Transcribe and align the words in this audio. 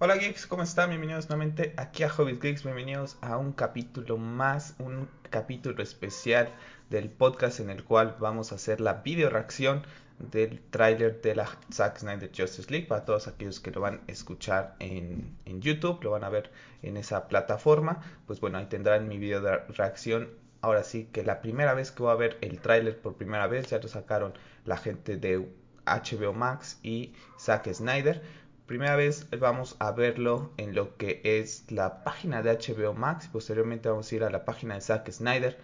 Hola 0.00 0.14
geeks, 0.14 0.46
¿cómo 0.46 0.62
están? 0.62 0.90
Bienvenidos 0.90 1.28
nuevamente 1.28 1.74
aquí 1.76 2.04
a 2.04 2.12
Hobbit 2.12 2.40
Geeks, 2.40 2.62
bienvenidos 2.62 3.18
a 3.20 3.36
un 3.36 3.52
capítulo 3.52 4.16
más, 4.16 4.76
un 4.78 5.08
capítulo 5.28 5.82
especial 5.82 6.54
del 6.88 7.10
podcast 7.10 7.58
en 7.58 7.68
el 7.68 7.82
cual 7.82 8.14
vamos 8.20 8.52
a 8.52 8.54
hacer 8.54 8.80
la 8.80 8.92
video 8.94 9.28
reacción 9.28 9.82
del 10.20 10.60
tráiler 10.70 11.20
de 11.20 11.34
la 11.34 11.48
Zack 11.72 11.98
Snyder 11.98 12.30
Justice 12.30 12.70
League 12.70 12.86
para 12.86 13.04
todos 13.04 13.26
aquellos 13.26 13.58
que 13.58 13.72
lo 13.72 13.80
van 13.80 14.02
a 14.06 14.12
escuchar 14.12 14.76
en, 14.78 15.36
en, 15.46 15.60
YouTube, 15.60 16.00
lo 16.04 16.12
van 16.12 16.22
a 16.22 16.28
ver 16.28 16.52
en 16.82 16.96
esa 16.96 17.26
plataforma, 17.26 18.00
pues 18.28 18.38
bueno, 18.38 18.58
ahí 18.58 18.66
tendrán 18.66 19.08
mi 19.08 19.18
video 19.18 19.40
de 19.40 19.56
reacción. 19.56 20.28
Ahora 20.60 20.84
sí 20.84 21.08
que 21.12 21.24
la 21.24 21.40
primera 21.40 21.74
vez 21.74 21.90
que 21.90 22.04
voy 22.04 22.12
a 22.12 22.14
ver 22.14 22.38
el 22.40 22.60
tráiler 22.60 23.00
por 23.00 23.16
primera 23.16 23.48
vez, 23.48 23.66
ya 23.68 23.78
lo 23.78 23.88
sacaron 23.88 24.32
la 24.64 24.76
gente 24.76 25.16
de 25.16 25.48
HBO 25.86 26.34
Max 26.34 26.78
y 26.84 27.14
Zack 27.36 27.72
Snyder 27.72 28.22
primera 28.68 28.96
vez 28.96 29.26
vamos 29.40 29.76
a 29.78 29.92
verlo 29.92 30.52
en 30.58 30.74
lo 30.74 30.96
que 30.98 31.22
es 31.24 31.64
la 31.70 32.04
página 32.04 32.42
de 32.42 32.52
HBO 32.52 32.92
Max. 32.92 33.26
Posteriormente 33.32 33.88
vamos 33.88 34.12
a 34.12 34.14
ir 34.14 34.22
a 34.22 34.30
la 34.30 34.44
página 34.44 34.74
de 34.74 34.82
Zack 34.82 35.10
Snyder. 35.10 35.58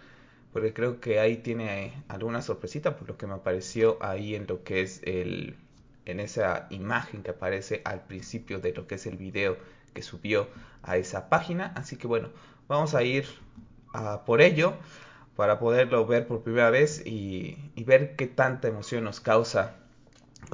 Porque 0.51 0.73
creo 0.73 0.99
que 0.99 1.19
ahí 1.19 1.37
tiene 1.37 2.03
alguna 2.07 2.41
sorpresita 2.41 2.97
por 2.97 3.07
lo 3.07 3.17
que 3.17 3.27
me 3.27 3.35
apareció 3.35 3.97
ahí 4.01 4.35
en 4.35 4.47
lo 4.47 4.63
que 4.63 4.81
es 4.81 5.01
el. 5.03 5.55
En 6.05 6.19
esa 6.19 6.67
imagen 6.71 7.23
que 7.23 7.31
aparece 7.31 7.81
al 7.85 8.05
principio 8.05 8.59
de 8.59 8.73
lo 8.73 8.87
que 8.87 8.95
es 8.95 9.05
el 9.05 9.17
video 9.17 9.57
que 9.93 10.01
subió 10.01 10.47
a 10.81 10.97
esa 10.97 11.29
página. 11.29 11.73
Así 11.75 11.97
que 11.97 12.07
bueno, 12.07 12.29
vamos 12.67 12.95
a 12.95 13.03
ir 13.03 13.25
a 13.93 14.25
por 14.25 14.41
ello 14.41 14.73
para 15.35 15.59
poderlo 15.59 16.05
ver 16.07 16.27
por 16.27 16.41
primera 16.41 16.71
vez 16.71 17.05
y, 17.05 17.57
y 17.75 17.83
ver 17.83 18.15
qué 18.15 18.25
tanta 18.25 18.67
emoción 18.67 19.03
nos 19.03 19.19
causa 19.19 19.75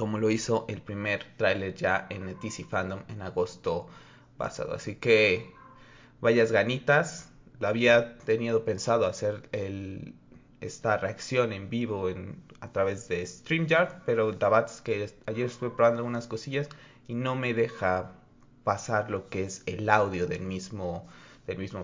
como 0.02 0.18
lo 0.18 0.30
hizo 0.30 0.64
el 0.66 0.82
primer 0.82 1.22
tráiler 1.36 1.74
ya 1.76 2.08
en 2.10 2.28
el 2.28 2.36
Fandom 2.68 3.04
en 3.06 3.22
agosto 3.22 3.86
pasado. 4.36 4.74
Así 4.74 4.96
que 4.96 5.54
vayas 6.20 6.50
ganitas. 6.50 7.30
La 7.60 7.68
había 7.68 8.18
tenido 8.18 8.64
pensado 8.64 9.06
hacer 9.06 9.48
esta 10.60 10.96
reacción 10.96 11.52
en 11.52 11.70
vivo 11.70 12.08
a 12.58 12.72
través 12.72 13.06
de 13.06 13.24
StreamYard, 13.24 14.02
pero 14.04 14.32
es 14.32 14.80
que 14.80 15.08
ayer 15.26 15.46
estuve 15.46 15.70
probando 15.70 15.98
algunas 15.98 16.26
cosillas 16.26 16.68
y 17.06 17.14
no 17.14 17.36
me 17.36 17.54
deja 17.54 18.10
pasar 18.64 19.08
lo 19.08 19.28
que 19.28 19.44
es 19.44 19.62
el 19.66 19.88
audio 19.88 20.26
del 20.26 20.40
mismo 20.40 21.06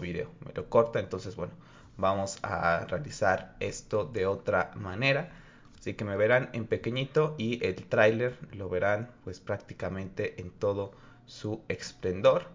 video. 0.00 0.28
Me 0.44 0.52
lo 0.54 0.68
corta, 0.68 0.98
entonces 0.98 1.36
bueno, 1.36 1.52
vamos 1.96 2.40
a 2.42 2.84
realizar 2.88 3.54
esto 3.60 4.06
de 4.06 4.26
otra 4.26 4.72
manera. 4.74 5.37
Así 5.78 5.94
que 5.94 6.04
me 6.04 6.16
verán 6.16 6.50
en 6.52 6.66
pequeñito 6.66 7.34
y 7.38 7.64
el 7.64 7.84
tráiler 7.84 8.36
lo 8.52 8.68
verán 8.68 9.10
pues 9.24 9.38
prácticamente 9.40 10.40
en 10.40 10.50
todo 10.50 10.92
su 11.26 11.62
esplendor. 11.68 12.46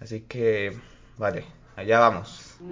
Así 0.00 0.22
que 0.22 0.76
vale, 1.16 1.44
allá 1.76 2.00
vamos. 2.00 2.56
Es 2.60 2.70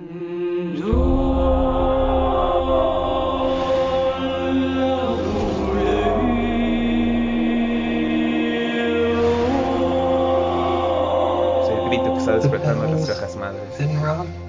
el 11.68 11.88
grito 11.88 12.12
que 12.12 12.18
está 12.18 12.36
despertando 12.36 12.84
las 12.84 13.06
cajas 13.06 13.36
madres. 13.36 14.47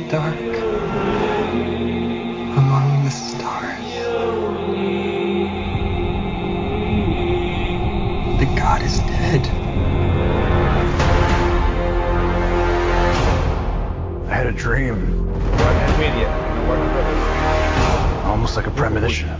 The 0.00 0.08
dark 0.10 0.38
among 2.58 3.04
the 3.04 3.10
stars. 3.10 3.94
The 8.38 8.46
god 8.56 8.82
is 8.82 8.98
dead. 8.98 9.46
I 14.28 14.34
had 14.34 14.46
a 14.46 14.52
dream. 14.52 15.26
Almost 18.26 18.56
like 18.56 18.66
a 18.66 18.70
premonition. 18.72 19.30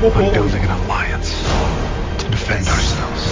I'm 0.00 0.32
building 0.32 0.62
an 0.62 0.70
alliance 0.70 1.42
to 2.22 2.30
defend 2.30 2.68
ourselves. 2.68 3.24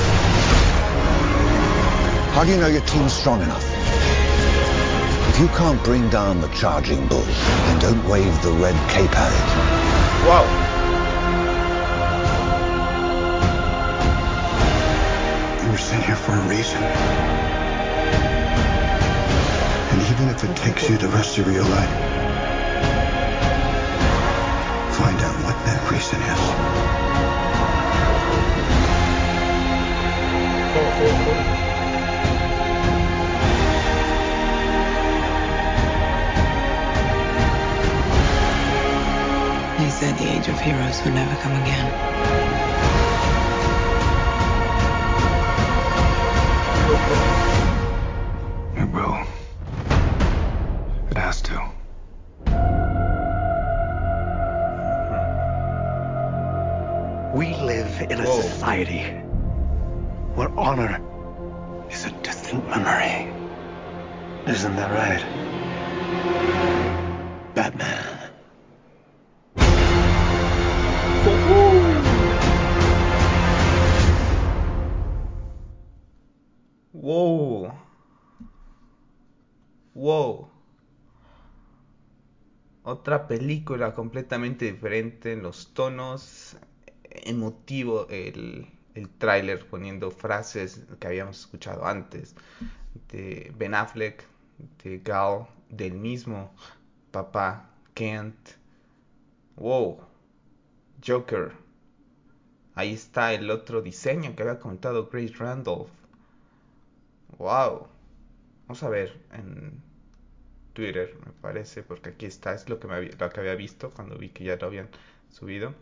How 2.34 2.42
do 2.44 2.50
you 2.50 2.56
know 2.56 2.66
your 2.66 2.80
team's 2.80 3.12
strong 3.12 3.40
enough? 3.40 3.64
If 5.28 5.38
you 5.38 5.46
can't 5.46 5.80
bring 5.84 6.10
down 6.10 6.40
the 6.40 6.48
charging 6.48 7.06
bull, 7.06 7.20
then 7.20 7.78
don't 7.78 8.04
wave 8.08 8.42
the 8.42 8.50
red 8.50 8.74
cape 8.90 9.16
at 9.16 9.32
it. 9.32 9.46
Wow. 10.26 10.44
You 15.62 15.70
were 15.70 15.78
sent 15.78 16.04
here 16.04 16.16
for 16.16 16.32
a 16.32 16.48
reason. 16.48 16.82
And 19.92 20.02
even 20.02 20.28
if 20.30 20.42
it 20.42 20.56
takes 20.56 20.90
you 20.90 20.98
the 20.98 21.08
rest 21.10 21.38
of 21.38 21.46
your 21.46 21.62
life, 21.62 21.90
find 24.96 25.20
out 25.20 25.36
what 25.44 25.54
that 25.66 25.90
reason 25.92 26.20
is. 26.22 26.45
Age 40.96 41.02
of 41.02 41.04
heroes 41.04 41.04
would 41.04 41.14
never 41.14 41.36
come 41.42 41.56
again. 41.56 42.15
Otra 82.88 83.26
película 83.26 83.96
completamente 83.96 84.64
diferente 84.64 85.32
en 85.32 85.42
los 85.42 85.74
tonos, 85.74 86.56
emotivo 87.02 88.06
el, 88.08 88.68
el 88.94 89.08
tráiler 89.08 89.66
poniendo 89.66 90.12
frases 90.12 90.84
que 91.00 91.08
habíamos 91.08 91.40
escuchado 91.40 91.84
antes 91.84 92.36
de 93.10 93.52
Ben 93.58 93.74
Affleck, 93.74 94.22
de 94.84 94.98
Gal, 94.98 95.48
del 95.68 95.94
mismo 95.94 96.54
papá 97.10 97.68
Kent. 97.94 98.50
Wow. 99.56 100.02
Joker. 101.04 101.54
Ahí 102.76 102.92
está 102.92 103.32
el 103.32 103.50
otro 103.50 103.82
diseño 103.82 104.36
que 104.36 104.44
había 104.44 104.60
comentado 104.60 105.08
Grace 105.08 105.34
Randolph. 105.34 105.90
Wow. 107.36 107.88
Vamos 108.68 108.82
a 108.84 108.88
ver 108.88 109.20
en 109.32 109.82
Twitter, 110.76 111.18
me 111.24 111.32
parece, 111.32 111.82
porque 111.82 112.10
aquí 112.10 112.26
está, 112.26 112.52
es 112.54 112.68
lo 112.68 112.78
que, 112.78 112.86
me 112.86 112.94
había, 112.94 113.10
lo 113.18 113.30
que 113.30 113.40
había 113.40 113.54
visto 113.54 113.90
cuando 113.90 114.18
vi 114.18 114.28
que 114.28 114.44
ya 114.44 114.56
lo 114.56 114.66
habían 114.66 114.90
subido. 115.30 115.74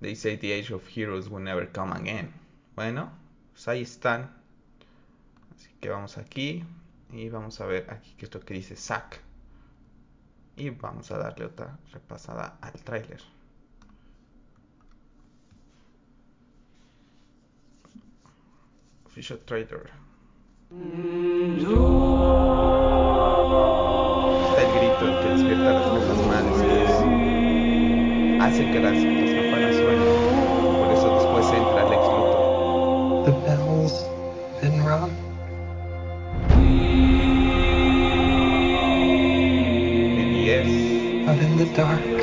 They 0.00 0.16
say 0.16 0.36
the 0.36 0.52
age 0.52 0.74
of 0.74 0.82
heroes 0.94 1.28
will 1.28 1.42
never 1.42 1.70
come 1.70 1.92
again. 1.92 2.34
Bueno, 2.74 3.12
pues 3.52 3.68
ahí 3.68 3.82
están. 3.82 4.34
Así 5.54 5.70
que 5.80 5.88
vamos 5.88 6.18
aquí 6.18 6.64
y 7.12 7.28
vamos 7.28 7.60
a 7.60 7.66
ver 7.66 7.88
aquí 7.88 8.14
qué 8.18 8.26
es 8.26 8.44
que 8.44 8.54
dice 8.54 8.74
Zack. 8.74 9.20
Y 10.56 10.70
vamos 10.70 11.12
a 11.12 11.18
darle 11.18 11.46
otra 11.46 11.78
repasada 11.92 12.58
al 12.60 12.72
tráiler. 12.82 13.20
Official 19.06 19.38
trailer. 19.46 19.90
Está 20.70 22.13
que 28.74 28.80
despierta 28.80 28.88
a 28.88 28.90
las 28.90 28.90
cajas 28.90 28.90
madres 28.90 28.90
que 28.90 28.90
es- 28.90 28.94
hacen 28.94 29.12
que 29.12 29.20
las, 29.20 29.24
las 29.24 29.34
campanas 29.34 29.76
suenan. 29.76 30.10
Por 30.78 30.92
eso 30.92 31.06
después 31.14 31.46
entra 31.58 31.82
Lex 31.90 32.02
Luthor. 32.02 33.24
The 33.24 33.32
bell's 33.46 33.94
been 34.60 34.84
rung. 34.84 35.10
Y 40.36 40.50
es 40.50 41.28
Out 41.28 41.40
in 41.40 41.56
the 41.56 41.64
dark. 41.76 42.13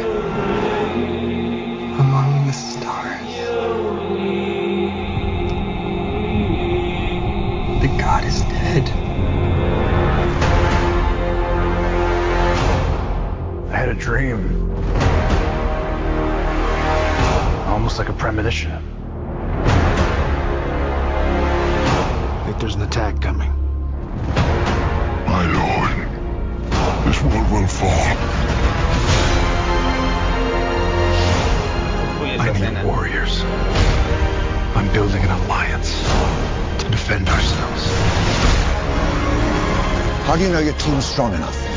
Do 40.41 40.47
you 40.47 40.53
know 40.53 40.59
your 40.59 40.73
team's 40.73 41.05
strong 41.05 41.35
enough? 41.35 41.55
You 41.61 41.67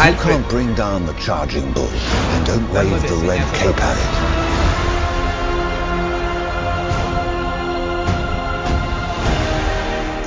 Alfred. 0.00 0.18
can't 0.18 0.48
bring 0.48 0.74
down 0.74 1.06
the 1.06 1.12
charging 1.12 1.72
bull 1.72 1.86
and 1.86 2.44
don't 2.44 2.68
wave 2.72 3.02
the 3.02 3.14
red 3.28 3.54
cape 3.54 3.78
at 3.78 3.96
it. 4.02 4.10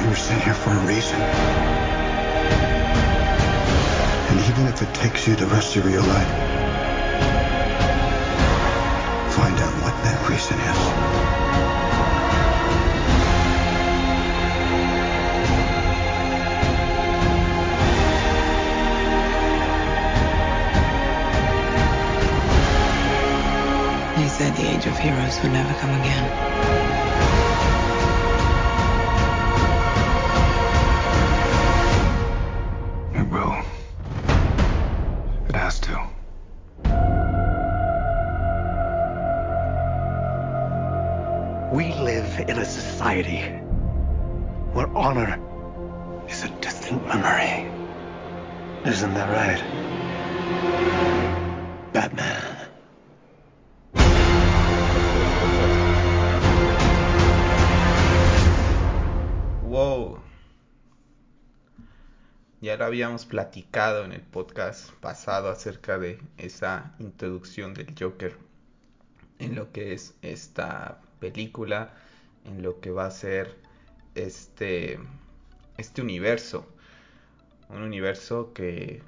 You 0.02 0.08
were 0.08 0.16
sent 0.16 0.42
here 0.42 0.54
for 0.54 0.70
a 0.70 0.80
reason. 0.88 1.20
And 4.30 4.40
even 4.50 4.68
if 4.68 4.82
it 4.82 4.94
takes 4.96 5.28
you 5.28 5.36
the 5.36 5.48
rest 5.48 5.76
of 5.76 5.92
your 5.92 6.00
life, 6.00 6.32
find 9.36 9.60
out 9.60 9.74
what 9.84 9.94
that 10.06 10.30
reason 10.30 10.58
is. 10.58 10.97
The 24.58 24.68
age 24.76 24.88
of 24.88 24.98
heroes 24.98 25.40
would 25.44 25.52
never 25.52 25.72
come 25.76 25.94
again. 25.94 26.26
It 33.14 33.30
will. 33.32 33.56
It 35.48 35.56
has 35.56 35.80
to. 35.82 35.94
We 41.72 41.94
live 41.94 42.40
in 42.50 42.58
a 42.58 42.66
society 42.66 43.42
where 44.74 44.88
honor 44.98 45.40
is 46.28 46.44
a 46.44 46.50
distant 46.62 47.06
memory. 47.06 47.70
Isn't 48.90 49.14
that 49.14 49.30
right? 49.30 49.62
Batman. 51.94 52.57
Ya 62.68 62.76
lo 62.76 62.84
habíamos 62.84 63.26
platicado 63.26 64.04
en 64.04 64.12
el 64.12 64.20
podcast 64.20 64.92
pasado 64.96 65.50
acerca 65.50 65.98
de 65.98 66.20
esa 66.38 66.94
introducción 67.00 67.74
del 67.74 67.96
Joker 67.98 68.36
en 69.40 69.56
lo 69.56 69.72
que 69.72 69.94
es 69.94 70.16
esta 70.22 71.00
película, 71.22 71.94
en 72.44 72.62
lo 72.62 72.82
que 72.82 72.92
va 72.92 73.06
a 73.06 73.12
ser 73.12 73.56
este 74.16 75.00
este 75.78 76.02
universo, 76.02 76.68
un 77.70 77.84
universo 77.84 78.52
que 78.52 79.02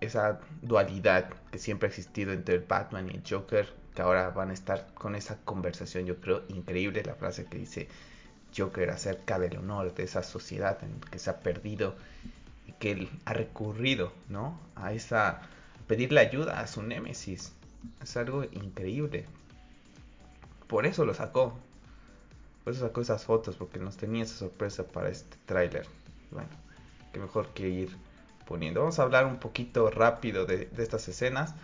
esa 0.00 0.40
dualidad 0.60 1.34
que 1.52 1.60
siempre 1.60 1.86
ha 1.86 1.90
existido 1.90 2.32
entre 2.32 2.56
el 2.56 2.62
Batman 2.62 3.08
y 3.08 3.14
el 3.14 3.22
Joker, 3.24 3.72
que 3.94 4.02
ahora 4.02 4.30
van 4.30 4.50
a 4.50 4.54
estar 4.54 4.92
con 4.92 5.14
esa 5.14 5.38
conversación, 5.44 6.04
yo 6.04 6.20
creo 6.20 6.42
increíble 6.48 7.04
la 7.04 7.14
frase 7.14 7.44
que 7.44 7.58
dice 7.58 7.86
Joker 8.56 8.90
acerca 8.90 9.38
del 9.38 9.56
honor 9.56 9.94
de 9.94 10.02
esa 10.02 10.24
sociedad 10.24 10.82
en 10.82 11.00
que 11.00 11.20
se 11.20 11.30
ha 11.30 11.38
perdido 11.38 11.94
que 12.72 12.92
él 12.92 13.08
ha 13.24 13.32
recurrido, 13.32 14.12
¿no? 14.28 14.58
A 14.74 14.92
esa 14.92 15.40
pedirle 15.86 16.20
ayuda 16.20 16.60
a 16.60 16.66
su 16.66 16.82
némesis. 16.82 17.52
Es 18.02 18.16
algo 18.16 18.44
increíble. 18.44 19.26
Por 20.66 20.86
eso 20.86 21.04
lo 21.04 21.14
sacó. 21.14 21.54
Por 22.64 22.72
eso 22.72 22.84
sacó 22.84 23.00
esas 23.00 23.24
fotos 23.24 23.56
porque 23.56 23.78
nos 23.78 23.96
tenía 23.96 24.24
esa 24.24 24.36
sorpresa 24.36 24.84
para 24.84 25.08
este 25.08 25.36
tráiler. 25.46 25.86
Bueno, 26.32 26.48
qué 27.12 27.20
mejor 27.20 27.48
que 27.54 27.68
ir 27.68 27.96
poniendo. 28.46 28.80
Vamos 28.80 28.98
a 28.98 29.02
hablar 29.02 29.26
un 29.26 29.36
poquito 29.36 29.90
rápido 29.90 30.46
de, 30.46 30.68
estas 30.76 31.06
escenas. 31.08 31.54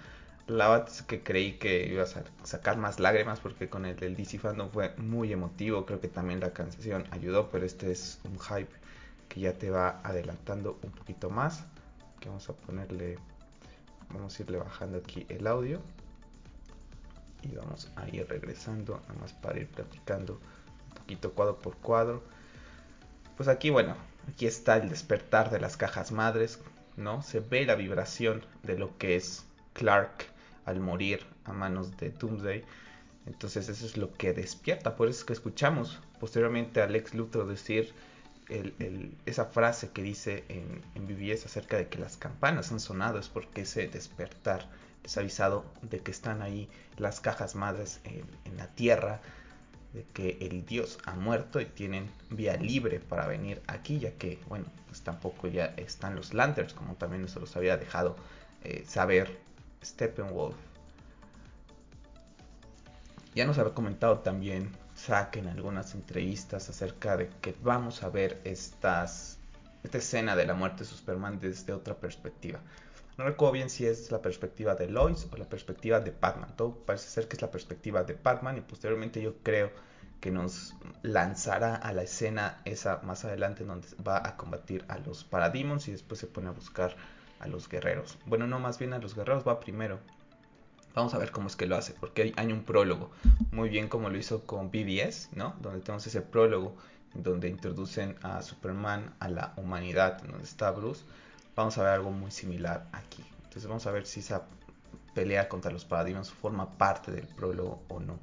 La 0.47 0.69
verdad 0.69 0.89
es 0.89 1.03
que 1.03 1.23
creí 1.23 1.55
que 1.55 1.87
iba 1.87 2.05
a 2.05 2.07
sa- 2.07 2.25
sacar 2.45 2.77
más 2.77 3.01
lágrimas 3.01 3.41
porque 3.41 3.69
con 3.69 3.85
el 3.85 3.97
del 3.97 4.17
DC 4.17 4.39
Fandom 4.39 4.71
fue 4.71 4.95
muy 4.99 5.33
emotivo. 5.33 5.87
Creo 5.87 6.01
que 6.01 6.09
también 6.09 6.41
la 6.41 6.53
canción 6.53 7.05
ayudó, 7.11 7.49
pero 7.51 7.65
este 7.67 7.91
es 7.91 8.21
un 8.25 8.39
hype 8.39 8.71
que 9.33 9.41
ya 9.41 9.55
te 9.55 9.71
va 9.71 9.99
adelantando 10.05 10.79
un 10.83 10.91
poquito 10.91 11.31
más. 11.31 11.65
Que 12.21 12.29
vamos 12.29 12.51
a 12.51 12.53
ponerle, 12.53 13.19
vamos 14.11 14.39
a 14.39 14.43
irle 14.43 14.59
bajando 14.59 14.99
aquí 14.99 15.25
el 15.31 15.47
audio 15.47 15.81
y 17.43 17.55
vamos 17.55 17.91
a 17.97 18.07
ir 18.11 18.29
regresando 18.29 19.01
nada 19.09 19.15
más 19.21 19.33
para 19.33 19.59
ir 19.59 19.69
platicando 19.69 20.35
un 20.35 20.95
poquito 20.97 21.33
cuadro 21.33 21.59
por 21.59 21.79
cuadro. 21.79 22.23
Pues 23.39 23.49
aquí, 23.49 23.71
bueno, 23.71 23.97
aquí 24.29 24.45
está 24.45 24.77
el 24.77 24.91
despertar 24.91 25.51
de 25.51 25.61
las 25.61 25.79
cajas 25.79 26.13
madres, 26.13 26.61
¿no? 26.99 27.23
Se 27.23 27.41
ve 27.41 27.65
la 27.65 27.75
vibración 27.75 28.45
de 28.63 28.77
lo 28.77 28.99
que 28.99 29.17
es 29.17 29.47
Clark 29.73 30.27
al 30.67 30.79
morir 30.79 31.25
a 31.45 31.55
manos 31.55 31.97
de 31.97 32.11
Doomsday. 32.11 32.65
Entonces 33.25 33.71
eso 33.71 33.87
es 33.87 33.97
lo 33.97 34.13
que 34.13 34.35
despierta, 34.35 34.95
por 34.95 35.09
eso 35.09 35.21
es 35.21 35.25
que 35.25 35.33
escuchamos 35.33 36.01
posteriormente 36.21 36.83
a 36.83 36.87
Lex 36.87 37.15
Luthor 37.15 37.49
decir 37.49 37.95
esa 39.27 39.47
frase 39.47 39.91
que 39.91 40.03
dice 40.03 40.45
en, 40.49 40.83
en 40.95 41.07
BBS 41.07 41.47
acerca 41.47 41.77
de 41.77 41.89
que 41.89 41.99
las 41.99 42.17
campanas 42.17 42.73
han 42.73 42.81
sonado, 42.81 43.19
es 43.19 43.29
porque 43.29 43.63
ese 43.63 43.89
despertar 43.89 44.69
les 45.03 45.17
ha 45.17 45.21
avisado 45.21 45.65
de 45.83 46.01
que 46.01 46.11
están 46.11 46.43
ahí 46.43 46.69
las 46.97 47.21
cajas 47.21 47.55
madres 47.55 48.01
en, 48.05 48.25
en 48.45 48.57
la 48.57 48.69
tierra, 48.69 49.21
de 49.93 50.05
que 50.15 50.39
el 50.41 50.65
dios 50.65 50.99
ha 51.05 51.15
muerto 51.15 51.61
y 51.61 51.67
tienen 51.67 52.11
vía 52.31 52.57
libre 52.57 53.01
para 53.01 53.27
venir 53.27 53.61
aquí, 53.67 53.99
ya 53.99 54.13
que, 54.13 54.39
bueno, 54.49 54.67
pues 54.87 55.03
tampoco 55.03 55.49
ya 55.49 55.67
están 55.77 56.15
los 56.17 56.33
Lanterns, 56.33 56.73
como 56.73 56.95
también 56.95 57.29
se 57.29 57.41
los 57.41 57.57
había 57.57 57.77
dejado 57.77 58.17
eh, 58.65 58.85
saber 58.87 59.39
Steppenwolf. 59.85 60.57
Ya 63.35 63.47
nos 63.47 63.59
había 63.59 63.75
comentado 63.75 64.21
también 64.21 64.71
Zack 65.03 65.37
en 65.37 65.49
algunas 65.49 65.95
entrevistas 65.95 66.69
acerca 66.69 67.17
de 67.17 67.29
que 67.41 67.55
vamos 67.63 68.05
a 68.05 68.09
ver 68.09 68.41
estas, 68.45 69.39
esta 69.83 69.99
escena 69.99 70.37
de 70.37 70.47
la 70.47 70.55
muerte 70.55 70.85
de 70.85 70.91
Superman 70.91 71.41
desde 71.41 71.73
otra 71.73 71.97
perspectiva. 71.97 72.61
No 73.19 73.25
recuerdo 73.25 73.53
bien 73.53 73.69
si 73.69 73.85
es 73.85 74.11
la 74.13 74.23
perspectiva 74.23 74.77
de 74.77 74.89
Lois 74.89 75.29
o 75.31 75.37
la 75.37 75.45
perspectiva 75.45 76.01
de 76.01 76.13
Batman. 76.13 76.55
Todo 76.57 76.77
parece 76.87 77.09
ser 77.09 77.29
que 77.29 77.37
es 77.37 77.43
la 77.43 77.51
perspectiva 77.51 78.05
de 78.05 78.15
Batman 78.15 78.59
y 78.59 78.61
posteriormente 78.61 79.21
yo 79.21 79.35
creo 79.43 79.71
que 80.21 80.31
nos 80.31 80.75
lanzará 81.03 81.75
a 81.75 81.93
la 81.93 82.05
escena 82.05 82.63
esa 82.65 83.01
más 83.03 83.25
adelante 83.25 83.65
donde 83.65 83.89
va 84.07 84.27
a 84.27 84.37
combatir 84.37 84.85
a 84.89 84.99
los 84.99 85.25
Parademons 85.25 85.89
y 85.89 85.93
después 85.93 86.21
se 86.21 86.29
pone 86.29 86.49
a 86.49 86.53
buscar 86.53 86.95
a 87.41 87.49
los 87.49 87.69
guerreros. 87.69 88.19
Bueno, 88.27 88.47
no, 88.47 88.61
más 88.61 88.79
bien 88.79 88.93
a 88.93 88.99
los 88.99 89.17
guerreros 89.17 89.47
va 89.47 89.59
primero. 89.59 89.99
Vamos 90.95 91.15
a 91.15 91.19
ver 91.19 91.31
cómo 91.33 91.49
es 91.49 91.57
que 91.57 91.67
lo 91.67 91.77
hace, 91.77 91.95
porque 91.95 92.35
hay, 92.37 92.53
un 92.53 92.65
prólogo, 92.65 93.11
muy 93.51 93.71
bien 93.71 93.89
como 93.89 94.11
lo 94.11 94.19
hizo 94.19 94.45
con 94.45 94.71
BBS, 94.71 95.31
¿no? 95.35 95.55
Donde 95.61 95.81
tenemos 95.81 96.07
ese 96.07 96.21
prólogo 96.21 96.77
donde 97.15 97.49
introducen 97.49 98.17
a 98.23 98.43
Superman 98.43 99.15
a 99.19 99.29
la 99.29 99.55
humanidad, 99.57 100.23
donde 100.23 100.45
está 100.45 100.71
Bruce. 100.71 101.05
Vamos 101.57 101.77
a 101.79 101.83
ver 101.83 101.93
algo 101.93 102.11
muy 102.11 102.31
similar 102.31 102.89
aquí. 102.93 103.25
Entonces 103.45 103.67
vamos 103.67 103.87
a 103.87 103.91
ver 103.91 104.07
si 104.07 104.21
esa 104.21 104.43
pelea 105.15 105.49
contra 105.49 105.71
los 105.71 105.85
Parademons 105.85 106.31
forma 106.31 106.77
parte 106.79 107.11
del 107.11 107.27
prólogo 107.27 107.83
o 107.89 108.01
no. 108.01 108.19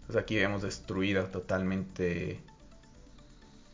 Entonces 0.00 0.16
aquí 0.16 0.36
vemos 0.36 0.62
destruida 0.62 1.30
totalmente 1.30 2.40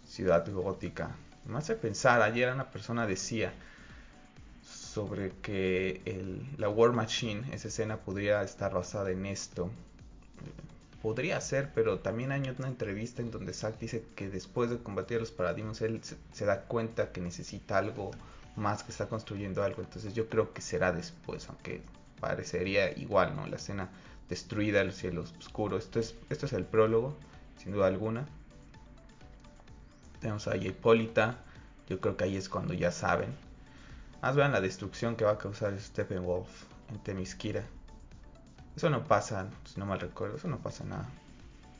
Ciudad 0.07 0.47
Gótica. 0.51 1.17
Me 1.45 1.59
hace 1.59 1.75
pensar, 1.75 2.23
ayer 2.23 2.53
una 2.53 2.71
persona 2.71 3.07
decía, 3.07 3.53
sobre 4.89 5.33
que 5.43 6.01
el, 6.05 6.47
la 6.57 6.69
War 6.69 6.93
Machine, 6.93 7.43
esa 7.53 7.69
escena 7.69 7.99
podría 7.99 8.43
estar 8.43 8.73
basada 8.73 9.11
en 9.11 9.27
esto. 9.27 9.71
Podría 11.03 11.41
ser, 11.41 11.71
pero 11.75 12.01
también 12.01 12.33
hay 12.33 12.43
una 12.59 12.67
entrevista 12.67 13.23
en 13.23 13.31
donde 13.31 13.53
Zack 13.53 13.79
dice 13.79 14.05
que 14.17 14.29
después 14.29 14.71
de 14.71 14.79
combatir 14.79 15.19
a 15.19 15.21
los 15.21 15.31
paradigmas, 15.31 15.81
él 15.83 16.01
se, 16.03 16.17
se 16.33 16.45
da 16.45 16.63
cuenta 16.63 17.13
que 17.13 17.21
necesita 17.21 17.79
algo 17.79 18.11
más, 18.57 18.83
que 18.83 18.91
está 18.91 19.09
construyendo 19.09 19.63
algo. 19.63 19.83
Entonces 19.83 20.15
yo 20.15 20.29
creo 20.29 20.53
que 20.53 20.63
será 20.63 20.93
después, 20.93 21.49
aunque 21.49 21.83
parecería 22.21 22.91
igual, 22.99 23.37
¿no? 23.37 23.47
La 23.47 23.57
escena 23.57 23.91
destruida, 24.29 24.81
el 24.81 24.93
cielo 24.93 25.25
oscuro. 25.39 25.79
Esto 25.79 26.01
es, 26.01 26.15
esto 26.31 26.47
es 26.47 26.53
el 26.53 26.65
prólogo, 26.65 27.17
sin 27.63 27.73
duda 27.73 27.87
alguna. 27.87 28.27
Tenemos 30.21 30.49
a 30.49 30.57
Hipólita. 30.57 31.39
Yo 31.89 32.01
creo 32.01 32.17
que 32.17 32.25
ahí 32.25 32.37
es 32.37 32.49
cuando 32.49 32.75
ya 32.75 32.91
saben. 32.91 33.48
Más 34.23 34.35
vean 34.35 34.53
la 34.53 34.61
destrucción 34.61 35.15
que 35.17 35.25
va 35.25 35.33
a 35.33 35.39
causar 35.39 35.79
Steppenwolf 35.79 36.49
en 36.91 36.99
Temiskira. 36.99 37.65
Eso 38.77 38.91
no 38.91 39.05
pasa, 39.05 39.49
si 39.65 39.79
no 39.79 39.87
mal 39.87 40.01
recuerdo, 40.01 40.37
eso 40.37 40.49
no 40.49 40.59
pasa 40.59 40.85
en 40.85 40.91
la 40.91 41.07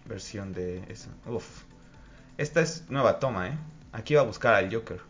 versión 0.07 0.53
de 0.53 0.85
eso. 0.91 1.11
Uf. 1.27 1.65
Esta 2.37 2.61
es 2.61 2.89
nueva 2.91 3.19
toma, 3.19 3.49
¿eh? 3.49 3.59
Aquí 3.93 4.15
va 4.15 4.21
a 4.21 4.25
buscar 4.25 4.55
al 4.55 4.73
Joker. 4.73 5.01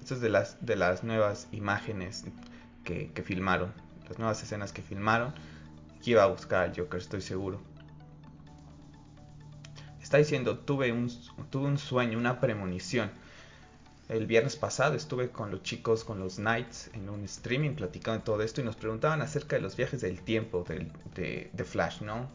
Esto 0.00 0.14
es 0.14 0.20
de 0.20 0.30
las, 0.30 0.64
de 0.64 0.76
las 0.76 1.04
nuevas 1.04 1.48
imágenes 1.52 2.24
que, 2.84 3.12
que 3.12 3.22
filmaron. 3.22 3.72
Las 4.08 4.18
nuevas 4.18 4.42
escenas 4.42 4.72
que 4.72 4.82
filmaron. 4.82 5.34
Aquí 5.96 6.14
va 6.14 6.24
a 6.24 6.26
buscar 6.26 6.64
al 6.64 6.76
Joker, 6.76 7.00
estoy 7.00 7.20
seguro. 7.20 7.60
Está 10.02 10.16
diciendo, 10.16 10.58
tuve 10.58 10.92
un, 10.92 11.10
tuve 11.50 11.66
un 11.66 11.78
sueño, 11.78 12.18
una 12.18 12.40
premonición. 12.40 13.10
El 14.12 14.26
viernes 14.26 14.56
pasado 14.56 14.94
estuve 14.94 15.30
con 15.30 15.50
los 15.50 15.62
chicos, 15.62 16.04
con 16.04 16.18
los 16.18 16.36
Knights, 16.36 16.90
en 16.92 17.08
un 17.08 17.24
streaming 17.24 17.70
platicando 17.70 18.22
todo 18.22 18.42
esto 18.42 18.60
y 18.60 18.64
nos 18.64 18.76
preguntaban 18.76 19.22
acerca 19.22 19.56
de 19.56 19.62
los 19.62 19.74
viajes 19.74 20.02
del 20.02 20.20
tiempo 20.20 20.66
de, 21.14 21.64
Flash, 21.64 22.02
¿no? 22.02 22.28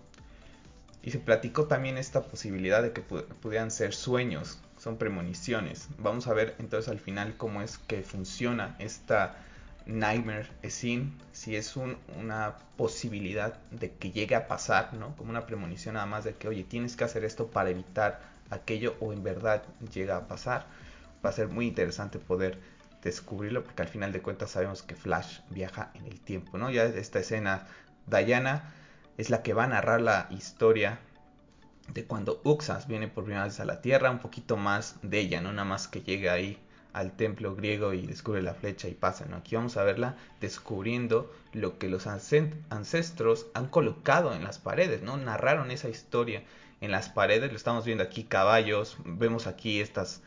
Y 1.04 1.12
se 1.12 1.20
platicó 1.20 1.68
también 1.68 2.00
esta 2.00 2.24
posibilidad 2.24 2.82
de 2.82 2.94
que 2.94 3.02
pudieran 3.02 3.70
ser 3.70 3.94
sueños, 3.94 4.60
son 4.80 4.98
premoniciones. 4.98 5.88
Vamos 6.00 6.26
a 6.26 6.34
ver 6.34 6.56
entonces 6.58 6.90
al 6.90 7.00
final 7.00 7.38
cómo 7.38 7.62
es 7.62 7.78
que 7.78 8.02
funciona 8.02 8.76
esta 8.80 9.38
Nightmare 9.86 10.50
Scene, 10.68 11.12
si 11.32 11.56
es 11.56 11.76
un, 11.76 11.96
una 12.20 12.56
posibilidad 12.76 13.54
de 13.70 13.92
que 13.92 14.10
llegue 14.10 14.34
a 14.34 14.48
pasar, 14.48 14.96
¿no? 14.96 15.16
Como 15.16 15.30
una 15.30 15.46
premonición 15.46 15.94
nada 15.94 16.08
más 16.08 16.24
de 16.24 16.34
que, 16.34 16.48
oye, 16.48 16.64
tienes 16.64 16.96
que 16.96 17.04
hacer 17.04 17.24
esto 17.24 17.46
para 17.46 17.70
evitar 17.70 18.20
aquello 18.50 18.96
o 19.00 19.14
en 19.14 19.22
verdad 19.22 19.62
llega 19.94 20.18
a 20.18 20.28
pasar. 20.28 20.66
Va 21.26 21.30
a 21.30 21.34
ser 21.34 21.48
muy 21.48 21.68
interesante 21.68 22.20
poder 22.20 22.60
descubrirlo 23.04 23.64
porque 23.64 23.82
al 23.82 23.88
final 23.88 24.12
de 24.12 24.22
cuentas 24.22 24.52
sabemos 24.52 24.84
que 24.84 24.96
Flash 24.96 25.40
viaja 25.50 25.92
en 25.94 26.06
el 26.06 26.20
tiempo, 26.20 26.58
¿no? 26.58 26.70
Ya 26.70 26.86
esta 26.86 27.20
escena, 27.20 27.68
Diana 28.08 28.74
es 29.18 29.30
la 29.30 29.44
que 29.44 29.54
va 29.54 29.66
a 29.66 29.68
narrar 29.68 30.02
la 30.02 30.28
historia 30.32 31.00
de 31.94 32.06
cuando 32.06 32.42
Uxas 32.44 32.88
viene 32.88 33.08
por 33.08 33.24
primera 33.24 33.46
vez 33.46 33.60
a 33.60 33.66
la 33.66 33.82
Tierra, 33.82 34.12
un 34.12 34.20
poquito 34.20 34.58
más 34.58 34.96
de 35.02 35.20
ella, 35.20 35.42
no 35.42 35.54
nada 35.54 35.66
más 35.66 35.88
que 35.88 36.02
llega 36.02 36.34
ahí 36.34 36.60
al 36.94 37.12
templo 37.12 37.56
griego 37.56 37.94
y 37.94 38.08
descubre 38.08 38.42
la 38.42 38.56
flecha 38.56 38.88
y 38.88 38.94
pasa, 38.94 39.26
¿no? 39.26 39.38
Aquí 39.38 39.56
vamos 39.56 39.78
a 39.78 39.84
verla 39.84 40.16
descubriendo 40.42 41.32
lo 41.54 41.78
que 41.78 41.90
los 41.90 42.08
ancestros 42.08 43.46
han 43.54 43.68
colocado 43.68 44.34
en 44.34 44.44
las 44.44 44.58
paredes, 44.58 45.04
¿no? 45.04 45.16
Narraron 45.18 45.72
esa 45.72 45.90
historia 45.90 46.44
en 46.82 46.92
las 46.92 47.10
paredes, 47.10 47.52
lo 47.52 47.58
estamos 47.58 47.86
viendo 47.86 48.04
aquí 48.04 48.24
caballos, 48.24 48.98
vemos 49.06 49.48
aquí 49.48 49.80
estas, 49.80 50.22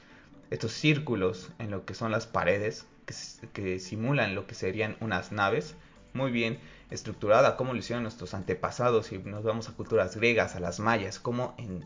estos 0.50 0.73
círculos 0.73 1.50
en 1.59 1.71
lo 1.71 1.85
que 1.85 1.95
son 1.95 2.11
las 2.11 2.26
paredes 2.26 2.87
que, 3.07 3.14
que 3.52 3.78
simulan 3.78 4.35
lo 4.35 4.47
que 4.47 4.54
serían 4.54 4.97
unas 5.00 5.33
naves, 5.33 5.75
muy 6.12 6.30
bien 6.30 6.59
estructurada, 6.90 7.57
como 7.57 7.73
lo 7.73 7.78
hicieron 7.78 8.02
nuestros 8.02 8.35
antepasados 8.35 9.12
y 9.12 9.19
nos 9.19 9.45
vamos 9.45 9.69
a 9.69 9.73
culturas 9.73 10.16
griegas, 10.16 10.57
a 10.57 10.61
las 10.61 10.80
mayas, 10.80 11.19
como 11.21 11.54
en, 11.57 11.85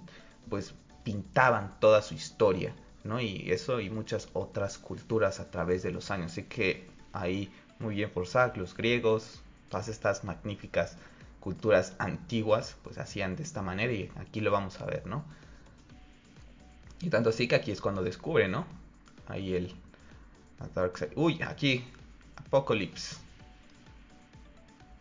pues 0.48 0.74
pintaban 1.04 1.78
toda 1.80 2.00
su 2.00 2.14
historia 2.14 2.74
¿no? 3.04 3.20
Y 3.20 3.52
eso 3.52 3.80
y 3.80 3.90
muchas 3.90 4.28
otras 4.32 4.78
culturas 4.78 5.38
a 5.38 5.50
través 5.50 5.82
de 5.82 5.92
los 5.92 6.10
años. 6.10 6.32
Así 6.32 6.44
que 6.44 6.88
ahí 7.12 7.52
muy 7.78 7.94
bien 7.94 8.10
por 8.10 8.26
los 8.56 8.74
griegos, 8.74 9.42
todas 9.68 9.88
estas 9.88 10.24
magníficas 10.24 10.96
culturas 11.38 11.94
antiguas, 11.98 12.76
pues 12.82 12.98
hacían 12.98 13.36
de 13.36 13.42
esta 13.42 13.62
manera 13.62 13.92
y 13.92 14.10
aquí 14.16 14.40
lo 14.40 14.50
vamos 14.50 14.80
a 14.80 14.86
ver, 14.86 15.06
¿no? 15.06 15.24
Y 17.00 17.10
tanto 17.10 17.30
así 17.30 17.48
que 17.48 17.54
aquí 17.54 17.70
es 17.70 17.80
cuando 17.80 18.02
descubre, 18.02 18.48
¿no? 18.48 18.66
Ahí 19.28 19.54
el 19.54 19.74
Darkseid. 20.74 21.12
Uy, 21.16 21.42
aquí 21.42 21.84
Apocalypse. 22.36 23.16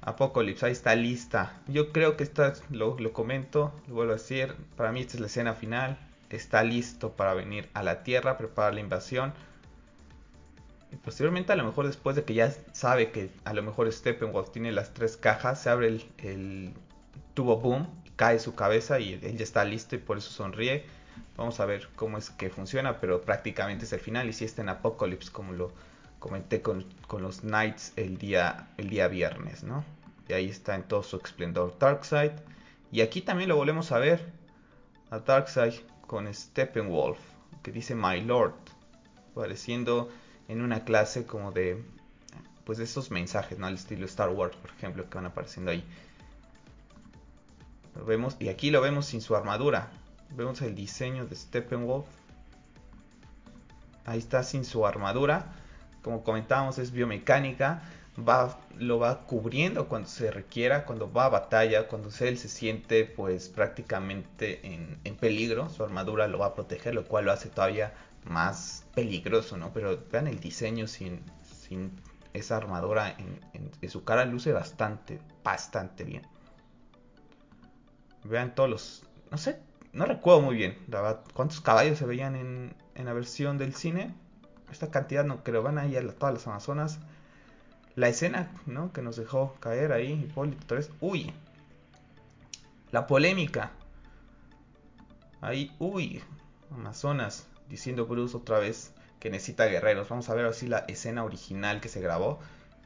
Apocalypse, 0.01 0.65
ahí 0.65 0.71
está 0.71 0.95
lista. 0.95 1.61
Yo 1.67 1.91
creo 1.91 2.17
que 2.17 2.23
esta, 2.23 2.53
lo, 2.69 2.99
lo 2.99 3.13
comento, 3.13 3.73
lo 3.87 3.95
vuelvo 3.95 4.13
a 4.13 4.15
decir, 4.15 4.55
para 4.75 4.91
mí 4.91 5.01
esta 5.01 5.13
es 5.13 5.21
la 5.21 5.27
escena 5.27 5.53
final 5.53 5.97
está 6.35 6.63
listo 6.63 7.11
para 7.11 7.33
venir 7.33 7.69
a 7.73 7.83
la 7.83 8.03
Tierra, 8.03 8.37
preparar 8.37 8.73
la 8.73 8.79
invasión. 8.79 9.33
Y 10.91 10.95
posteriormente, 10.97 11.53
a 11.53 11.55
lo 11.55 11.63
mejor 11.63 11.87
después 11.87 12.15
de 12.15 12.23
que 12.23 12.33
ya 12.33 12.53
sabe 12.71 13.11
que 13.11 13.29
a 13.45 13.53
lo 13.53 13.63
mejor 13.63 13.91
Steppenwolf 13.91 14.51
tiene 14.51 14.71
las 14.71 14.93
tres 14.93 15.17
cajas, 15.17 15.61
se 15.61 15.69
abre 15.69 15.87
el, 15.87 16.05
el 16.17 16.73
tubo 17.33 17.57
boom, 17.57 17.87
cae 18.15 18.39
su 18.39 18.53
cabeza 18.55 18.99
y 18.99 19.13
él 19.13 19.37
ya 19.37 19.43
está 19.43 19.65
listo 19.65 19.95
y 19.95 19.99
por 19.99 20.17
eso 20.17 20.29
sonríe. 20.31 20.85
Vamos 21.37 21.59
a 21.59 21.65
ver 21.65 21.89
cómo 21.95 22.17
es 22.17 22.29
que 22.29 22.49
funciona, 22.49 22.99
pero 22.99 23.21
prácticamente 23.21 23.85
es 23.85 23.93
el 23.93 23.99
final. 23.99 24.29
Y 24.29 24.33
si 24.33 24.45
está 24.45 24.61
en 24.61 24.69
Apocalypse, 24.69 25.31
como 25.31 25.53
lo 25.53 25.71
comenté 26.19 26.61
con, 26.61 26.85
con, 27.07 27.21
los 27.21 27.41
Knights 27.41 27.93
el 27.95 28.17
día, 28.17 28.67
el 28.77 28.89
día 28.89 29.07
viernes, 29.07 29.63
¿no? 29.63 29.83
Y 30.27 30.33
ahí 30.33 30.49
está 30.49 30.75
en 30.75 30.83
todo 30.83 31.03
su 31.03 31.17
esplendor 31.17 31.77
Darkseid. 31.79 32.31
Y 32.91 33.01
aquí 33.01 33.21
también 33.21 33.49
lo 33.49 33.55
volvemos 33.55 33.91
a 33.91 33.97
ver. 33.97 34.31
A 35.09 35.19
Darkseid 35.19 35.73
con 36.07 36.31
Steppenwolf, 36.33 37.19
que 37.61 37.71
dice 37.71 37.95
My 37.95 38.21
Lord, 38.21 38.53
apareciendo 39.31 40.09
en 40.47 40.61
una 40.61 40.83
clase 40.83 41.25
como 41.25 41.51
de, 41.51 41.83
pues 42.65 42.77
de 42.77 42.83
esos 42.83 43.11
mensajes, 43.11 43.57
¿no? 43.57 43.65
Al 43.65 43.75
estilo 43.75 44.05
Star 44.05 44.29
Wars, 44.29 44.55
por 44.55 44.69
ejemplo, 44.71 45.09
que 45.09 45.15
van 45.15 45.25
apareciendo 45.25 45.71
ahí. 45.71 45.83
Lo 47.95 48.05
vemos, 48.05 48.35
y 48.39 48.49
aquí 48.49 48.71
lo 48.71 48.81
vemos 48.81 49.07
sin 49.07 49.21
su 49.21 49.35
armadura. 49.35 49.91
Vemos 50.31 50.61
el 50.61 50.75
diseño 50.75 51.25
de 51.25 51.35
Steppenwolf. 51.35 52.05
Ahí 54.05 54.19
está 54.19 54.43
sin 54.43 54.65
su 54.65 54.85
armadura. 54.85 55.53
Como 56.01 56.23
comentábamos, 56.23 56.77
es 56.79 56.91
biomecánica 56.91 57.83
va, 58.17 58.59
lo 58.77 58.99
va 58.99 59.25
cubriendo 59.25 59.87
cuando 59.87 60.07
se 60.07 60.31
requiera, 60.31 60.85
cuando 60.85 61.11
va 61.11 61.25
a 61.25 61.29
batalla, 61.29 61.87
cuando 61.87 62.09
él 62.19 62.37
se 62.37 62.49
siente 62.49 63.05
pues 63.05 63.49
prácticamente 63.49 64.65
en, 64.67 64.99
en, 65.03 65.15
peligro, 65.15 65.69
su 65.69 65.83
armadura 65.83 66.27
lo 66.27 66.39
va 66.39 66.47
a 66.47 66.53
proteger, 66.53 66.93
lo 66.93 67.05
cual 67.05 67.25
lo 67.25 67.31
hace 67.31 67.49
todavía 67.49 67.93
más 68.25 68.85
peligroso, 68.93 69.57
¿no? 69.57 69.73
Pero 69.73 69.99
vean 70.11 70.27
el 70.27 70.39
diseño 70.39 70.87
sin, 70.87 71.21
sin 71.43 71.91
esa 72.33 72.57
armadura 72.57 73.09
en, 73.11 73.39
en, 73.53 73.71
en 73.81 73.89
su 73.89 74.03
cara 74.03 74.25
luce 74.25 74.51
bastante, 74.51 75.19
bastante 75.43 76.03
bien. 76.03 76.23
Vean 78.23 78.55
todos 78.55 78.69
los, 78.69 79.03
no 79.31 79.37
sé, 79.37 79.59
no 79.93 80.05
recuerdo 80.05 80.41
muy 80.41 80.55
bien, 80.55 80.77
la 80.87 81.01
verdad, 81.01 81.23
cuántos 81.33 81.61
caballos 81.61 81.97
se 81.97 82.05
veían 82.05 82.35
en, 82.35 82.75
en 82.95 83.05
la 83.05 83.13
versión 83.13 83.57
del 83.57 83.73
cine. 83.75 84.13
Esta 84.71 84.89
cantidad 84.91 85.23
no 85.23 85.43
creo, 85.43 85.63
van 85.63 85.77
ahí 85.77 85.95
a 85.95 86.07
todas 86.07 86.33
las 86.33 86.47
Amazonas 86.47 86.99
la 87.95 88.07
escena 88.07 88.51
¿no? 88.65 88.91
que 88.91 89.01
nos 89.01 89.15
dejó 89.15 89.55
caer 89.59 89.91
ahí 89.91 90.13
Hipólito 90.13 90.63
3. 90.67 90.89
Uy, 90.99 91.31
la 92.91 93.07
polémica. 93.07 93.71
Ahí, 95.41 95.75
uy, 95.79 96.21
Amazonas 96.71 97.47
diciendo 97.69 98.05
Bruce 98.05 98.37
otra 98.37 98.59
vez 98.59 98.93
que 99.19 99.29
necesita 99.29 99.65
guerreros. 99.65 100.09
Vamos 100.09 100.29
a 100.29 100.33
ver 100.33 100.45
así 100.45 100.67
la 100.67 100.79
escena 100.87 101.23
original 101.23 101.81
que 101.81 101.89
se 101.89 102.01
grabó. 102.01 102.39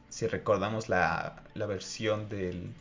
Si 0.09 0.27
recordamos 0.27 0.89
la, 0.89 1.43
la 1.53 1.65
versión 1.65 2.29
del 2.29 2.73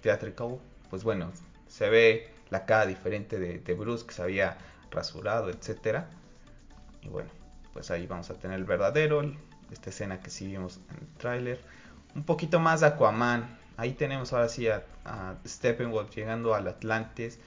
theatrical, 0.00 0.58
pues 0.90 1.04
bueno, 1.04 1.32
se 1.66 1.88
ve 1.88 2.33
la 2.54 2.66
cara 2.66 2.86
diferente 2.86 3.40
de, 3.40 3.58
de 3.58 3.74
Bruce 3.74 4.06
que 4.06 4.14
se 4.14 4.22
había 4.22 4.56
rasurado, 4.92 5.50
etcétera. 5.50 6.06
Y 7.02 7.08
bueno, 7.08 7.28
pues 7.72 7.90
ahí 7.90 8.06
vamos 8.06 8.30
a 8.30 8.34
tener 8.34 8.58
el 8.58 8.64
verdadero, 8.64 9.22
esta 9.72 9.90
escena 9.90 10.20
que 10.20 10.30
sí 10.30 10.46
vimos 10.46 10.80
en 10.90 10.98
el 11.02 11.08
tráiler. 11.18 11.60
Un 12.14 12.22
poquito 12.22 12.60
más 12.60 12.80
de 12.80 12.86
Aquaman. 12.86 13.58
Ahí 13.76 13.94
tenemos 13.94 14.32
ahora 14.32 14.48
sí 14.48 14.68
a, 14.68 14.84
a, 15.04 15.34
Steppenwolf 15.44 16.14
llegando 16.14 16.54
al 16.54 16.68
Atlantis. 16.68 17.40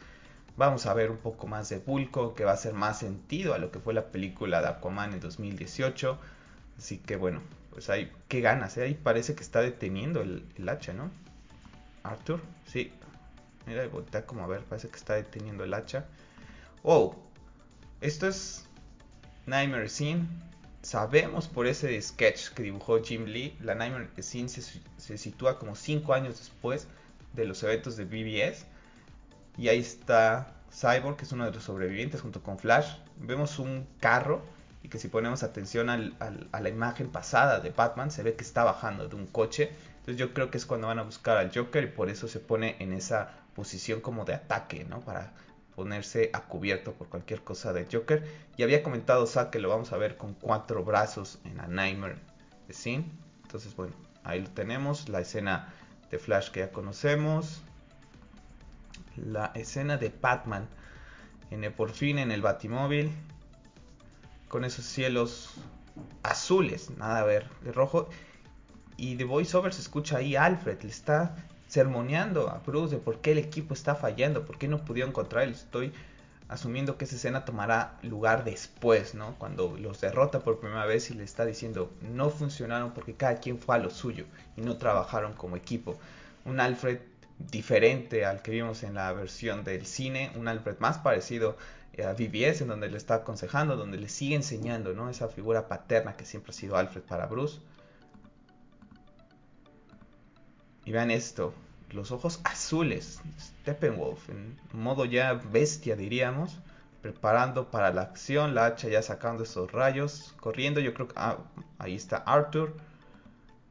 Vamos 0.57 0.85
a 0.85 0.93
ver 0.93 1.09
un 1.09 1.19
poco 1.19 1.47
más 1.47 1.69
de 1.69 1.79
Bulko, 1.79 2.35
que 2.35 2.43
va 2.43 2.51
a 2.51 2.55
hacer 2.55 2.73
más 2.73 2.99
sentido 2.99 3.53
a 3.53 3.59
lo 3.59 3.71
que 3.71 3.79
fue 3.79 3.93
la 3.93 4.07
película 4.07 4.59
de 4.59 4.67
Aquaman 4.67 5.13
en 5.13 5.21
2018. 5.21 6.17
Así 6.77 6.97
que 6.97 7.15
bueno, 7.15 7.39
pues 7.71 7.89
ahí, 7.89 8.11
qué 8.27 8.41
ganas, 8.41 8.75
¿eh? 8.77 8.83
ahí 8.83 8.93
parece 8.93 9.35
que 9.35 9.43
está 9.43 9.61
deteniendo 9.61 10.21
el, 10.21 10.45
el 10.57 10.67
hacha, 10.67 10.91
¿no? 10.91 11.09
Arthur, 12.03 12.41
sí. 12.65 12.91
Mira, 13.67 13.87
voltea 13.87 14.25
como 14.25 14.43
a 14.43 14.47
ver, 14.47 14.63
parece 14.63 14.89
que 14.89 14.95
está 14.95 15.13
deteniendo 15.15 15.63
el 15.63 15.73
hacha. 15.73 16.05
Oh, 16.83 17.15
esto 18.01 18.27
es 18.27 18.65
Nightmare 19.45 19.89
Scene 19.89 20.25
sabemos 20.87 21.49
por 21.49 21.67
ese 21.67 22.01
sketch 22.01 22.49
que 22.51 22.63
dibujó 22.63 23.03
Jim 23.03 23.25
Lee, 23.25 23.57
la 23.61 23.75
Nightmare 23.75 24.09
Scene 24.21 24.47
se, 24.47 24.61
se 24.61 25.17
sitúa 25.17 25.59
como 25.59 25.75
5 25.75 26.13
años 26.13 26.37
después 26.37 26.87
de 27.33 27.45
los 27.45 27.61
eventos 27.63 27.97
de 27.97 28.05
BBS. 28.05 28.65
Y 29.57 29.67
ahí 29.67 29.79
está 29.79 30.53
Cyborg, 30.71 31.17
que 31.17 31.25
es 31.25 31.31
uno 31.33 31.43
de 31.43 31.51
los 31.51 31.63
sobrevivientes, 31.63 32.21
junto 32.21 32.41
con 32.41 32.57
Flash. 32.57 32.87
Vemos 33.17 33.59
un 33.59 33.85
carro 33.99 34.41
y 34.81 34.87
que 34.87 34.97
si 34.97 35.09
ponemos 35.09 35.43
atención 35.43 35.89
a 35.89 35.97
la 35.97 36.69
imagen 36.69 37.09
pasada 37.09 37.59
de 37.59 37.71
Batman, 37.71 38.09
se 38.09 38.23
ve 38.23 38.35
que 38.35 38.43
está 38.43 38.63
bajando 38.63 39.09
de 39.09 39.15
un 39.17 39.27
coche. 39.27 39.71
Entonces 39.99 40.17
yo 40.17 40.33
creo 40.33 40.49
que 40.51 40.57
es 40.57 40.65
cuando 40.65 40.87
van 40.87 40.99
a 40.99 41.03
buscar 41.03 41.35
al 41.35 41.51
Joker 41.53 41.83
y 41.83 41.87
por 41.87 42.09
eso 42.09 42.29
se 42.29 42.39
pone 42.39 42.77
en 42.79 42.93
esa 42.93 43.33
posición 43.57 44.01
como 44.01 44.23
de 44.23 44.35
ataque, 44.35 44.85
¿no? 44.85 45.01
Para 45.01 45.33
ponerse 45.75 46.29
a 46.31 46.41
cubierto 46.41 46.93
por 46.93 47.09
cualquier 47.09 47.43
cosa 47.43 47.73
de 47.73 47.87
Joker. 47.91 48.23
Y 48.55 48.61
había 48.61 48.83
comentado 48.83 49.25
Zack 49.25 49.49
que 49.49 49.57
lo 49.57 49.67
vamos 49.67 49.91
a 49.93 49.97
ver 49.97 50.15
con 50.15 50.35
cuatro 50.35 50.83
brazos 50.83 51.39
en 51.43 51.57
la 51.57 51.65
Nightmare 51.65 52.17
Scene. 52.69 53.05
Entonces, 53.41 53.75
bueno, 53.75 53.95
ahí 54.23 54.41
lo 54.41 54.49
tenemos. 54.51 55.09
La 55.09 55.21
escena 55.21 55.73
de 56.11 56.19
Flash 56.19 56.51
que 56.51 56.59
ya 56.59 56.71
conocemos. 56.71 57.63
La 59.15 59.51
escena 59.55 59.97
de 59.97 60.13
Batman 60.21 60.67
en 61.49 61.63
el, 61.63 61.73
por 61.73 61.89
fin 61.89 62.19
en 62.19 62.31
el 62.31 62.43
Batimóvil. 62.43 63.11
Con 64.49 64.65
esos 64.65 64.85
cielos 64.85 65.55
azules, 66.21 66.91
nada 66.91 67.21
a 67.21 67.23
ver 67.23 67.49
de 67.61 67.71
rojo. 67.71 68.07
Y 68.97 69.15
de 69.15 69.23
voiceover 69.23 69.73
se 69.73 69.81
escucha 69.81 70.17
ahí 70.17 70.35
Alfred, 70.35 70.79
le 70.83 70.89
está 70.89 71.35
sermoneando 71.67 72.49
a 72.49 72.59
Bruce 72.59 72.95
de 72.95 73.01
por 73.01 73.19
qué 73.19 73.33
el 73.33 73.37
equipo 73.37 73.73
está 73.73 73.95
fallando, 73.95 74.45
por 74.45 74.57
qué 74.57 74.67
no 74.67 74.83
pudieron 74.85 75.09
encontrar. 75.11 75.47
Estoy 75.47 75.93
asumiendo 76.49 76.97
que 76.97 77.05
esa 77.05 77.15
escena 77.15 77.45
tomará 77.45 77.97
lugar 78.03 78.43
después, 78.43 79.15
¿no? 79.15 79.35
Cuando 79.37 79.75
los 79.77 79.99
derrota 79.99 80.39
por 80.39 80.59
primera 80.59 80.85
vez 80.85 81.11
y 81.11 81.13
le 81.13 81.23
está 81.23 81.45
diciendo 81.45 81.91
no 82.01 82.29
funcionaron 82.29 82.93
porque 82.93 83.15
cada 83.15 83.35
quien 83.37 83.59
fue 83.59 83.75
a 83.75 83.79
lo 83.79 83.89
suyo 83.89 84.25
y 84.55 84.61
no 84.61 84.77
trabajaron 84.77 85.33
como 85.33 85.57
equipo. 85.57 85.97
Un 86.45 86.59
Alfred 86.59 86.99
diferente 87.37 88.25
al 88.25 88.41
que 88.41 88.51
vimos 88.51 88.83
en 88.83 88.95
la 88.95 89.11
versión 89.13 89.63
del 89.63 89.85
cine, 89.85 90.31
un 90.35 90.47
Alfred 90.47 90.77
más 90.79 90.97
parecido 90.97 91.57
a 92.03 92.13
BBS, 92.13 92.61
en 92.61 92.67
donde 92.67 92.89
le 92.89 92.97
está 92.97 93.15
aconsejando, 93.15 93.75
donde 93.75 93.97
le 93.97 94.07
sigue 94.07 94.35
enseñando, 94.35 94.93
¿no? 94.93 95.09
Esa 95.09 95.27
figura 95.27 95.67
paterna 95.67 96.15
que 96.15 96.25
siempre 96.25 96.51
ha 96.51 96.53
sido 96.53 96.77
Alfred 96.77 97.01
para 97.01 97.25
Bruce. 97.25 97.59
Y 100.87 100.93
vean 100.93 101.11
esto, 101.11 101.53
los 101.91 102.13
ojos 102.13 102.39
azules, 102.45 103.19
Steppenwolf, 103.37 104.29
en 104.29 104.57
modo 104.71 105.03
ya 105.03 105.33
bestia 105.33 105.97
diríamos, 105.97 106.61
preparando 107.01 107.69
para 107.69 107.91
la 107.91 108.03
acción, 108.03 108.55
la 108.55 108.67
hacha 108.67 108.87
ya 108.87 109.01
sacando 109.01 109.43
esos 109.43 109.69
rayos, 109.69 110.33
corriendo, 110.39 110.79
yo 110.79 110.93
creo 110.93 111.09
que 111.09 111.15
ah, 111.17 111.39
ahí 111.77 111.93
está 111.93 112.15
Arthur, 112.19 112.73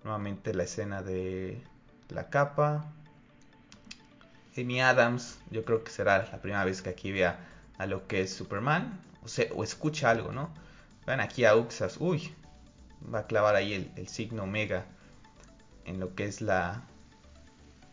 nuevamente 0.05 0.53
la 0.53 0.65
escena 0.65 1.01
de 1.01 1.65
la 2.11 2.29
capa, 2.29 2.85
Amy 4.55 4.83
Adams, 4.83 5.39
yo 5.51 5.65
creo 5.65 5.85
que 5.85 5.91
será 5.91 6.19
la 6.31 6.43
primera 6.43 6.67
vez 6.67 6.83
que 6.83 6.91
aquí 6.91 7.13
vea 7.13 7.39
a 7.79 7.87
lo 7.87 8.07
que 8.07 8.21
es 8.21 8.35
Superman, 8.35 9.01
o, 9.25 9.29
se, 9.29 9.51
o 9.57 9.65
escucha 9.65 10.11
algo, 10.11 10.33
¿no? 10.33 10.51
Vean 11.07 11.21
aquí 11.21 11.47
a 11.47 11.57
Uxas, 11.57 11.97
uy, 11.99 12.35
va 13.11 13.21
a 13.21 13.27
clavar 13.27 13.57
ahí 13.57 13.73
el, 13.73 13.91
el 13.97 14.07
signo 14.07 14.43
omega 14.43 14.85
en 15.87 15.99
lo 15.99 16.15
que 16.15 16.27
es 16.27 16.43
la, 16.43 16.83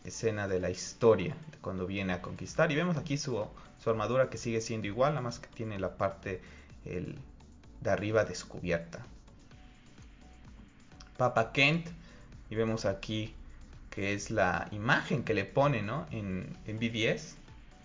escena 0.04 0.46
de 0.48 0.60
la 0.60 0.70
historia 0.70 1.34
cuando 1.60 1.86
viene 1.86 2.12
a 2.12 2.22
conquistar. 2.22 2.70
Y 2.70 2.76
vemos 2.76 2.96
aquí 2.96 3.18
su, 3.18 3.44
su, 3.82 3.90
armadura 3.90 4.30
que 4.30 4.38
sigue 4.38 4.60
siendo 4.60 4.86
igual, 4.86 5.12
nada 5.12 5.22
más 5.22 5.38
que 5.38 5.48
tiene 5.48 5.78
la 5.78 5.96
parte 5.96 6.40
el, 6.84 7.18
de 7.80 7.90
arriba 7.90 8.24
descubierta. 8.24 9.04
Papa 11.16 11.52
Kent, 11.52 11.88
y 12.50 12.54
vemos 12.54 12.84
aquí 12.84 13.34
que 13.90 14.12
es 14.12 14.30
la 14.30 14.68
imagen 14.72 15.22
que 15.22 15.34
le 15.34 15.44
ponen 15.44 15.88
en, 16.10 16.56
en 16.66 16.78
BBS. 16.78 17.36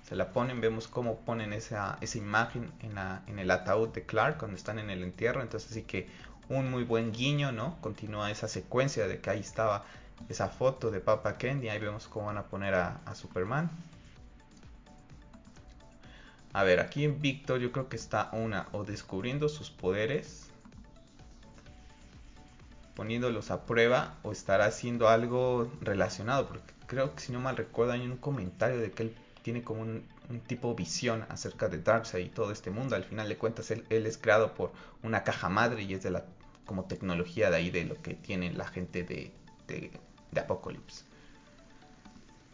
Se 0.03 0.15
la 0.15 0.31
ponen, 0.31 0.59
vemos 0.59 0.87
cómo 0.87 1.19
ponen 1.19 1.53
esa, 1.53 1.99
esa 2.01 2.17
imagen 2.17 2.71
en, 2.81 2.95
la, 2.95 3.21
en 3.27 3.37
el 3.37 3.51
ataúd 3.51 3.89
de 3.89 4.03
Clark 4.03 4.39
cuando 4.39 4.57
están 4.57 4.79
en 4.79 4.89
el 4.89 5.03
entierro. 5.03 5.43
Entonces 5.43 5.71
sí 5.71 5.83
que 5.83 6.07
un 6.49 6.71
muy 6.71 6.83
buen 6.83 7.11
guiño, 7.11 7.51
¿no? 7.51 7.79
Continúa 7.81 8.31
esa 8.31 8.47
secuencia 8.47 9.07
de 9.07 9.19
que 9.19 9.29
ahí 9.29 9.39
estaba 9.39 9.85
esa 10.27 10.49
foto 10.49 10.91
de 10.91 10.99
Papa 10.99 11.37
Ken 11.37 11.63
y 11.63 11.69
ahí 11.69 11.79
vemos 11.79 12.07
cómo 12.07 12.27
van 12.27 12.37
a 12.37 12.43
poner 12.43 12.73
a, 12.75 13.01
Superman. 13.15 13.69
A 16.53 16.63
ver, 16.63 16.79
aquí 16.79 17.05
en 17.05 17.21
Victor 17.21 17.59
yo 17.59 17.71
creo 17.71 17.89
que 17.89 17.95
está 17.95 18.29
una 18.33 18.67
o 18.71 18.83
descubriendo 18.83 19.49
sus 19.49 19.69
poderes, 19.69 20.49
poniéndolos 22.95 23.51
a 23.51 23.65
prueba 23.65 24.17
o 24.23 24.31
estará 24.31 24.65
haciendo 24.65 25.07
algo 25.07 25.71
relacionado, 25.81 26.47
porque 26.47 26.73
creo 26.87 27.15
que 27.15 27.21
si 27.21 27.31
no 27.31 27.39
mal 27.39 27.55
recuerdo 27.55 27.93
hay 27.93 28.01
un 28.01 28.17
comentario 28.17 28.79
de 28.79 28.91
que 28.91 29.03
él 29.03 29.15
tiene 29.43 29.63
como 29.63 29.81
un, 29.81 30.05
un 30.29 30.39
tipo 30.41 30.73
visión 30.75 31.25
acerca 31.29 31.69
de 31.69 31.79
Darkseid 31.81 32.25
y 32.25 32.29
todo 32.29 32.51
este 32.51 32.71
mundo. 32.71 32.95
Al 32.95 33.03
final 33.03 33.29
de 33.29 33.37
cuentas 33.37 33.71
él, 33.71 33.85
él, 33.89 34.05
es 34.05 34.17
creado 34.17 34.53
por 34.53 34.71
una 35.03 35.23
caja 35.23 35.49
madre 35.49 35.83
y 35.83 35.93
es 35.93 36.03
de 36.03 36.11
la 36.11 36.25
como 36.69 36.85
tecnología 36.85 37.49
de 37.49 37.55
ahí 37.55 37.71
de 37.71 37.83
lo 37.83 37.99
que 37.99 38.13
tiene 38.13 38.53
la 38.53 38.67
gente 38.67 39.03
de, 39.03 39.31
de 40.31 40.41
Apocalypse. 40.41 41.03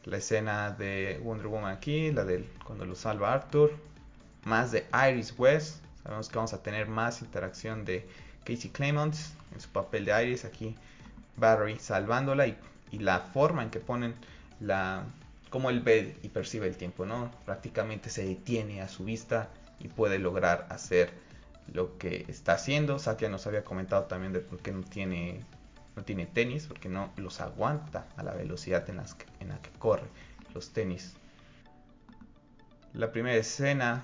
La 0.05 0.17
escena 0.17 0.71
de 0.71 1.19
Wonder 1.23 1.47
Woman 1.47 1.73
aquí, 1.73 2.11
la 2.11 2.23
del 2.25 2.45
cuando 2.63 2.85
lo 2.85 2.95
salva 2.95 3.33
Arthur. 3.33 3.71
Más 4.43 4.71
de 4.71 4.85
Iris 5.09 5.33
West. 5.37 5.77
Sabemos 6.03 6.29
que 6.29 6.35
vamos 6.35 6.53
a 6.53 6.61
tener 6.61 6.87
más 6.87 7.21
interacción 7.21 7.83
de 7.83 8.07
Casey 8.43 8.69
Claymont 8.69 9.15
en 9.53 9.59
su 9.59 9.69
papel 9.69 10.05
de 10.05 10.23
Iris. 10.23 10.45
Aquí 10.45 10.75
Barry 11.37 11.79
salvándola 11.79 12.45
y, 12.47 12.55
y 12.91 12.99
la 12.99 13.19
forma 13.19 13.63
en 13.63 13.71
que 13.71 13.79
ponen 13.79 14.13
la 14.59 15.03
cómo 15.49 15.69
él 15.69 15.79
ve 15.81 16.17
y 16.21 16.29
percibe 16.29 16.67
el 16.67 16.77
tiempo, 16.77 17.05
¿no? 17.05 17.31
Prácticamente 17.45 18.09
se 18.09 18.25
detiene 18.25 18.81
a 18.81 18.87
su 18.87 19.05
vista 19.05 19.49
y 19.79 19.87
puede 19.87 20.19
lograr 20.19 20.67
hacer 20.69 21.11
lo 21.73 21.97
que 21.97 22.25
está 22.27 22.53
haciendo. 22.53 22.99
Satya 22.99 23.29
nos 23.29 23.47
había 23.47 23.63
comentado 23.63 24.03
también 24.03 24.33
de 24.33 24.39
por 24.39 24.59
qué 24.59 24.71
no 24.71 24.83
tiene 24.83 25.41
no 25.95 26.03
tiene 26.03 26.25
tenis 26.25 26.67
porque 26.67 26.89
no 26.89 27.11
los 27.17 27.41
aguanta 27.41 28.07
a 28.17 28.23
la 28.23 28.33
velocidad 28.33 28.89
en, 28.89 28.97
que, 28.97 29.25
en 29.39 29.49
la 29.49 29.61
que 29.61 29.69
corre 29.71 30.07
los 30.53 30.73
tenis. 30.73 31.15
La 32.93 33.11
primera 33.11 33.35
escena 33.35 34.03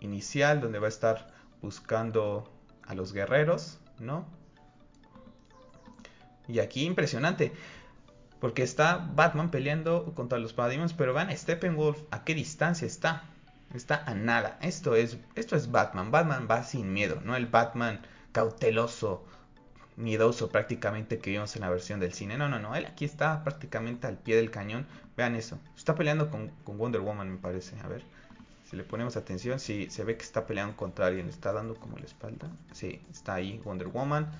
inicial 0.00 0.60
donde 0.60 0.78
va 0.78 0.86
a 0.86 0.90
estar 0.90 1.32
buscando 1.62 2.50
a 2.86 2.94
los 2.94 3.12
guerreros, 3.12 3.78
¿no? 3.98 4.26
Y 6.48 6.60
aquí 6.60 6.84
impresionante, 6.84 7.52
porque 8.40 8.62
está 8.62 8.98
Batman 9.14 9.50
peleando 9.50 10.12
contra 10.14 10.38
los 10.38 10.52
Parademons, 10.52 10.92
pero 10.92 11.12
vean 11.12 11.36
Steppenwolf 11.36 11.98
a 12.10 12.24
qué 12.24 12.34
distancia 12.34 12.86
está. 12.86 13.24
Está 13.74 14.04
a 14.06 14.14
nada. 14.14 14.58
Esto 14.62 14.94
es, 14.94 15.18
esto 15.34 15.56
es 15.56 15.70
Batman. 15.70 16.10
Batman 16.10 16.46
va 16.48 16.62
sin 16.62 16.92
miedo, 16.92 17.20
no 17.24 17.34
el 17.34 17.46
Batman 17.46 18.00
cauteloso, 18.32 19.24
miedoso 19.96 20.50
prácticamente 20.50 21.18
que 21.18 21.30
vimos 21.30 21.56
en 21.56 21.62
la 21.62 21.70
versión 21.70 22.00
del 22.00 22.12
cine. 22.12 22.36
No, 22.36 22.48
no, 22.48 22.58
no. 22.58 22.74
Él 22.74 22.86
aquí 22.86 23.04
está 23.04 23.42
prácticamente 23.42 24.06
al 24.06 24.18
pie 24.18 24.36
del 24.36 24.50
cañón. 24.50 24.86
Vean 25.16 25.34
eso. 25.34 25.58
Está 25.76 25.94
peleando 25.94 26.30
con, 26.30 26.52
Wonder 26.66 27.00
Woman, 27.00 27.30
me 27.30 27.38
parece. 27.38 27.78
A 27.80 27.88
ver. 27.88 28.02
Si 28.70 28.76
le 28.76 28.82
ponemos 28.82 29.16
atención, 29.16 29.60
si 29.60 29.84
sí, 29.84 29.90
se 29.90 30.02
ve 30.02 30.16
que 30.16 30.24
está 30.24 30.46
peleando 30.46 30.76
contra 30.76 31.06
alguien. 31.06 31.26
Le 31.26 31.32
está 31.32 31.52
dando 31.52 31.74
como 31.74 31.98
la 31.98 32.04
espalda. 32.04 32.50
Sí, 32.72 33.00
está 33.10 33.34
ahí 33.34 33.60
Wonder 33.64 33.88
Woman. 33.88 34.30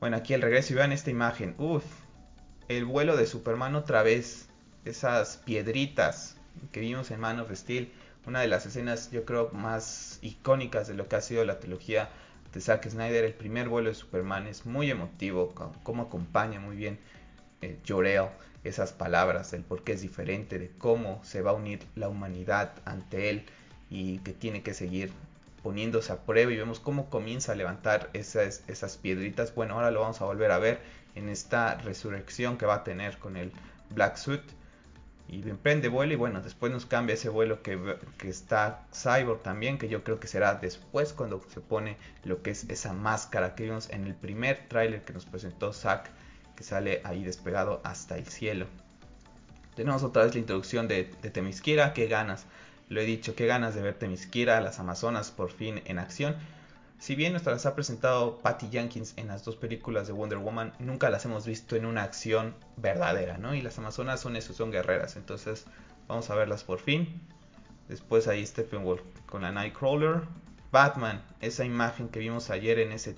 Bueno, 0.00 0.16
aquí 0.16 0.34
el 0.34 0.42
regreso 0.42 0.72
y 0.72 0.76
vean 0.76 0.92
esta 0.92 1.10
imagen. 1.10 1.54
Uf. 1.58 1.84
El 2.68 2.84
vuelo 2.84 3.16
de 3.16 3.26
Superman 3.26 3.74
otra 3.76 4.02
vez. 4.02 4.48
Esas 4.84 5.38
piedritas 5.38 6.36
que 6.72 6.80
vimos 6.80 7.10
en 7.10 7.20
Man 7.20 7.40
of 7.40 7.52
Steel. 7.52 7.92
Una 8.26 8.40
de 8.40 8.48
las 8.48 8.66
escenas, 8.66 9.12
yo 9.12 9.24
creo, 9.24 9.50
más 9.52 10.18
icónicas 10.20 10.88
de 10.88 10.94
lo 10.94 11.06
que 11.06 11.14
ha 11.14 11.20
sido 11.20 11.44
la 11.44 11.60
trilogía 11.60 12.08
de 12.52 12.60
Zack 12.60 12.88
Snyder, 12.88 13.24
el 13.24 13.34
primer 13.34 13.68
vuelo 13.68 13.88
de 13.88 13.94
Superman 13.94 14.46
es 14.46 14.66
muy 14.66 14.90
emotivo, 14.90 15.54
cómo 15.82 16.04
acompaña 16.04 16.60
muy 16.60 16.76
bien 16.76 16.98
eh, 17.62 17.78
Jorel 17.86 18.28
esas 18.64 18.92
palabras, 18.92 19.52
el 19.52 19.62
por 19.62 19.84
qué 19.84 19.92
es 19.92 20.02
diferente, 20.02 20.58
de 20.58 20.70
cómo 20.78 21.22
se 21.24 21.42
va 21.42 21.52
a 21.52 21.54
unir 21.54 21.80
la 21.94 22.08
humanidad 22.08 22.72
ante 22.84 23.30
él 23.30 23.46
y 23.90 24.18
que 24.18 24.32
tiene 24.32 24.62
que 24.62 24.74
seguir 24.74 25.12
poniéndose 25.62 26.12
a 26.12 26.24
prueba 26.24 26.52
y 26.52 26.56
vemos 26.56 26.80
cómo 26.80 27.08
comienza 27.10 27.52
a 27.52 27.54
levantar 27.54 28.10
esas, 28.12 28.62
esas 28.68 28.96
piedritas. 28.96 29.54
Bueno, 29.54 29.74
ahora 29.74 29.90
lo 29.90 30.00
vamos 30.00 30.20
a 30.20 30.24
volver 30.24 30.50
a 30.50 30.58
ver 30.58 30.80
en 31.14 31.28
esta 31.28 31.76
resurrección 31.76 32.58
que 32.58 32.66
va 32.66 32.76
a 32.76 32.84
tener 32.84 33.18
con 33.18 33.36
el 33.36 33.52
Black 33.90 34.16
Suit 34.16 34.42
y 35.28 35.48
emprende 35.48 35.88
vuelo 35.88 36.12
y 36.12 36.16
bueno, 36.16 36.40
después 36.40 36.70
nos 36.70 36.86
cambia 36.86 37.14
ese 37.14 37.28
vuelo 37.28 37.62
que, 37.62 37.78
que, 38.18 38.28
está 38.28 38.86
Cyborg 38.92 39.42
también, 39.42 39.76
que 39.76 39.88
yo 39.88 40.04
creo 40.04 40.20
que 40.20 40.28
será 40.28 40.54
después 40.54 41.12
cuando 41.12 41.42
se 41.48 41.60
pone 41.60 41.96
lo 42.24 42.42
que 42.42 42.50
es 42.50 42.64
esa 42.68 42.92
máscara 42.92 43.54
que 43.54 43.64
vimos 43.64 43.90
en 43.90 44.06
el 44.06 44.14
primer 44.14 44.68
tráiler 44.68 45.04
que 45.04 45.12
nos 45.12 45.26
presentó 45.26 45.72
Zack, 45.72 46.10
que 46.54 46.62
sale 46.62 47.00
ahí 47.04 47.24
despegado 47.24 47.80
hasta 47.82 48.16
el 48.16 48.26
cielo. 48.26 48.66
Tenemos 49.74 50.02
otra 50.04 50.24
vez 50.24 50.34
la 50.34 50.40
introducción 50.40 50.86
de, 50.86 51.10
de 51.20 51.30
Temisquira, 51.30 51.92
qué 51.92 52.06
ganas, 52.06 52.46
lo 52.88 53.00
he 53.00 53.04
dicho, 53.04 53.34
qué 53.34 53.46
ganas 53.46 53.74
de 53.74 53.82
ver 53.82 53.94
Temisquira, 53.94 54.60
las 54.60 54.78
Amazonas 54.78 55.32
por 55.32 55.50
fin 55.50 55.82
en 55.86 55.98
acción. 55.98 56.36
Si 56.98 57.14
bien 57.14 57.34
nos 57.34 57.44
las 57.44 57.66
ha 57.66 57.74
presentado 57.74 58.38
Patty 58.38 58.68
Jenkins 58.70 59.12
en 59.16 59.28
las 59.28 59.44
dos 59.44 59.56
películas 59.56 60.06
de 60.06 60.14
Wonder 60.14 60.38
Woman, 60.38 60.72
nunca 60.78 61.10
las 61.10 61.24
hemos 61.24 61.46
visto 61.46 61.76
en 61.76 61.84
una 61.84 62.02
acción 62.02 62.54
verdadera, 62.76 63.36
¿no? 63.36 63.54
Y 63.54 63.60
las 63.60 63.78
Amazonas 63.78 64.20
son 64.20 64.34
eso, 64.34 64.54
son 64.54 64.70
guerreras. 64.70 65.16
Entonces, 65.16 65.66
vamos 66.08 66.30
a 66.30 66.34
verlas 66.34 66.64
por 66.64 66.78
fin. 66.78 67.20
Después 67.88 68.28
ahí 68.28 68.44
Steppenwolf 68.44 69.02
con 69.26 69.42
la 69.42 69.52
Nightcrawler. 69.52 70.22
Batman, 70.72 71.22
esa 71.40 71.64
imagen 71.64 72.08
que 72.08 72.18
vimos 72.18 72.50
ayer 72.50 72.78
en 72.78 72.92
ese, 72.92 73.14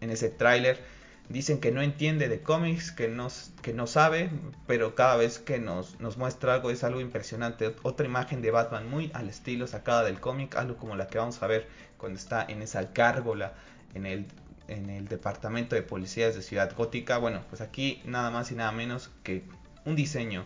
en 0.00 0.10
ese 0.10 0.30
tráiler 0.30 0.82
dicen 1.28 1.60
que 1.60 1.72
no 1.72 1.82
entiende 1.82 2.28
de 2.28 2.40
cómics, 2.40 2.92
que 2.92 3.08
no, 3.08 3.28
que 3.62 3.72
no 3.72 3.86
sabe, 3.86 4.30
pero 4.66 4.94
cada 4.94 5.16
vez 5.16 5.38
que 5.38 5.58
nos, 5.58 5.98
nos, 6.00 6.18
muestra 6.18 6.54
algo 6.54 6.70
es 6.70 6.84
algo 6.84 7.00
impresionante. 7.00 7.74
Otra 7.82 8.06
imagen 8.06 8.42
de 8.42 8.50
Batman 8.50 8.88
muy 8.88 9.10
al 9.14 9.28
estilo 9.28 9.66
sacada 9.66 10.04
del 10.04 10.20
cómic, 10.20 10.56
algo 10.56 10.76
como 10.76 10.96
la 10.96 11.08
que 11.08 11.18
vamos 11.18 11.42
a 11.42 11.46
ver 11.46 11.68
cuando 11.96 12.18
está 12.18 12.44
en 12.48 12.62
esa 12.62 12.90
gárgola 12.94 13.54
en 13.94 14.06
el, 14.06 14.26
en 14.68 14.90
el 14.90 15.08
departamento 15.08 15.74
de 15.74 15.82
policías 15.82 16.34
de 16.34 16.42
Ciudad 16.42 16.74
Gótica. 16.76 17.18
Bueno, 17.18 17.42
pues 17.48 17.60
aquí 17.60 18.02
nada 18.04 18.30
más 18.30 18.52
y 18.52 18.54
nada 18.54 18.72
menos 18.72 19.10
que 19.22 19.44
un 19.84 19.96
diseño 19.96 20.44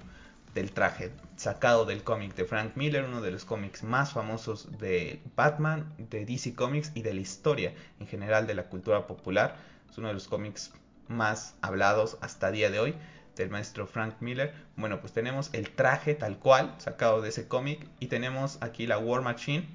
del 0.54 0.72
traje 0.72 1.12
sacado 1.36 1.84
del 1.84 2.02
cómic 2.02 2.34
de 2.34 2.44
Frank 2.44 2.76
Miller, 2.76 3.04
uno 3.04 3.20
de 3.20 3.30
los 3.30 3.44
cómics 3.44 3.82
más 3.82 4.12
famosos 4.12 4.78
de 4.78 5.20
Batman, 5.36 5.92
de 5.98 6.24
DC 6.24 6.54
Comics 6.54 6.90
y 6.94 7.02
de 7.02 7.14
la 7.14 7.20
historia 7.20 7.74
en 8.00 8.06
general 8.06 8.46
de 8.46 8.54
la 8.54 8.64
cultura 8.64 9.06
popular 9.06 9.56
es 9.90 9.98
uno 9.98 10.08
de 10.08 10.14
los 10.14 10.28
cómics 10.28 10.72
más 11.08 11.54
hablados 11.62 12.18
hasta 12.20 12.50
día 12.50 12.70
de 12.70 12.80
hoy 12.80 12.94
del 13.36 13.50
maestro 13.50 13.86
Frank 13.86 14.16
Miller. 14.20 14.52
Bueno, 14.76 15.00
pues 15.00 15.12
tenemos 15.12 15.50
el 15.52 15.70
traje 15.70 16.14
tal 16.14 16.38
cual 16.38 16.74
sacado 16.78 17.22
de 17.22 17.30
ese 17.30 17.48
cómic 17.48 17.86
y 18.00 18.08
tenemos 18.08 18.58
aquí 18.60 18.86
la 18.86 18.98
War 18.98 19.22
Machine, 19.22 19.66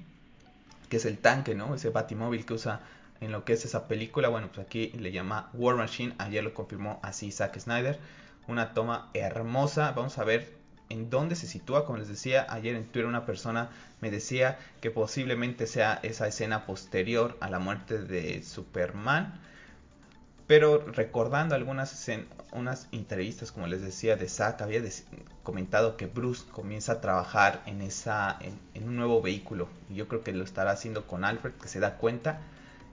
que 0.88 0.98
es 0.98 1.04
el 1.06 1.18
tanque, 1.18 1.54
¿no? 1.54 1.74
Ese 1.74 1.90
batimóvil 1.90 2.44
que 2.44 2.54
usa 2.54 2.80
en 3.20 3.32
lo 3.32 3.44
que 3.44 3.54
es 3.54 3.64
esa 3.64 3.88
película. 3.88 4.28
Bueno, 4.28 4.48
pues 4.52 4.66
aquí 4.66 4.88
le 4.92 5.12
llama 5.12 5.50
War 5.54 5.76
Machine. 5.76 6.14
Ayer 6.18 6.44
lo 6.44 6.54
confirmó 6.54 7.00
así 7.02 7.32
Zack 7.32 7.58
Snyder. 7.58 7.98
Una 8.46 8.74
toma 8.74 9.10
hermosa. 9.14 9.92
Vamos 9.92 10.18
a 10.18 10.24
ver 10.24 10.54
en 10.90 11.10
dónde 11.10 11.34
se 11.34 11.46
sitúa. 11.46 11.86
Como 11.86 11.98
les 11.98 12.08
decía, 12.08 12.46
ayer 12.50 12.76
en 12.76 12.84
Twitter 12.84 13.06
una 13.06 13.24
persona 13.24 13.70
me 14.00 14.10
decía 14.10 14.58
que 14.80 14.90
posiblemente 14.90 15.66
sea 15.66 15.98
esa 16.02 16.28
escena 16.28 16.66
posterior 16.66 17.36
a 17.40 17.48
la 17.48 17.58
muerte 17.58 17.98
de 17.98 18.42
Superman 18.42 19.40
pero 20.46 20.78
recordando 20.78 21.54
algunas 21.54 22.08
unas 22.52 22.88
entrevistas, 22.92 23.50
como 23.50 23.66
les 23.66 23.80
decía, 23.80 24.16
de 24.16 24.28
Zack, 24.28 24.60
había 24.60 24.82
comentado 25.42 25.96
que 25.96 26.06
Bruce 26.06 26.44
comienza 26.50 26.92
a 26.92 27.00
trabajar 27.00 27.62
en, 27.66 27.80
esa, 27.80 28.38
en, 28.40 28.88
un 28.88 28.96
nuevo 28.96 29.22
vehículo. 29.22 29.68
Y 29.88 29.94
yo 29.94 30.06
creo 30.06 30.22
que 30.22 30.32
lo 30.32 30.44
estará 30.44 30.72
haciendo 30.72 31.06
con 31.06 31.24
Alfred, 31.24 31.52
que 31.54 31.68
se 31.68 31.80
da 31.80 31.96
cuenta. 31.96 32.40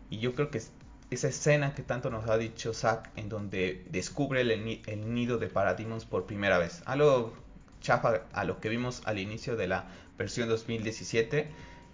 Y 0.10 0.20
yo 0.20 0.34
creo 0.34 0.50
que 0.50 0.62
esa 1.10 1.28
escena 1.28 1.76
que 1.76 1.84
tanto 1.84 2.10
nos 2.10 2.30
ha 2.30 2.38
dicho 2.38 2.74
Zack, 2.74 3.10
en 3.18 3.28
donde 3.28 3.86
descubre 3.90 4.42
el, 4.42 4.52
el 4.52 5.14
nido 5.14 5.38
de 5.38 5.48
Parademons 5.48 6.06
por 6.06 6.26
primera 6.26 6.58
vez. 6.58 6.82
Algo 6.86 7.34
chafa 7.82 8.22
a 8.32 8.46
lo 8.46 8.62
que 8.62 8.70
vimos 8.70 9.02
al 9.06 9.20
inicio 9.20 9.58
de 9.58 9.68
la 9.68 9.86
versión 10.18 10.48
2017, 10.48 11.50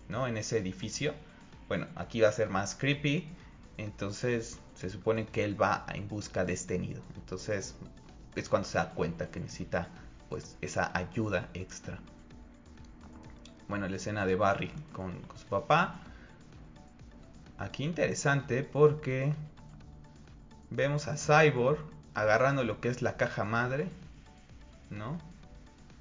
¿no? 0.07 0.27
En 0.27 0.37
ese 0.37 0.59
edificio. 0.59 1.15
Bueno, 1.67 1.87
aquí 1.95 2.21
va 2.21 2.29
a 2.29 2.31
ser 2.31 2.49
más 2.49 2.75
creepy. 2.75 3.27
Entonces 3.77 4.59
se 4.77 4.89
supone 4.91 5.25
que 5.25 5.43
él 5.43 5.59
va 5.59 5.85
en 5.93 6.07
busca 6.07 6.45
de 6.45 6.53
este 6.53 6.77
nido. 6.77 7.01
Entonces 7.15 7.75
es 8.35 8.47
cuando 8.47 8.67
se 8.67 8.77
da 8.77 8.91
cuenta 8.91 9.29
que 9.29 9.39
necesita 9.39 9.87
pues 10.29 10.55
esa 10.61 10.95
ayuda 10.95 11.49
extra. 11.53 11.97
Bueno, 13.67 13.87
la 13.87 13.95
escena 13.95 14.25
de 14.25 14.35
Barry 14.35 14.71
con, 14.93 15.19
su 15.35 15.47
papá. 15.47 15.99
Aquí 17.57 17.83
interesante 17.83 18.63
porque 18.63 19.33
vemos 20.69 21.07
a 21.07 21.17
Cyborg 21.17 21.79
agarrando 22.13 22.63
lo 22.63 22.79
que 22.79 22.89
es 22.89 23.01
la 23.01 23.17
caja 23.17 23.43
madre, 23.43 23.89
¿no? 24.91 25.17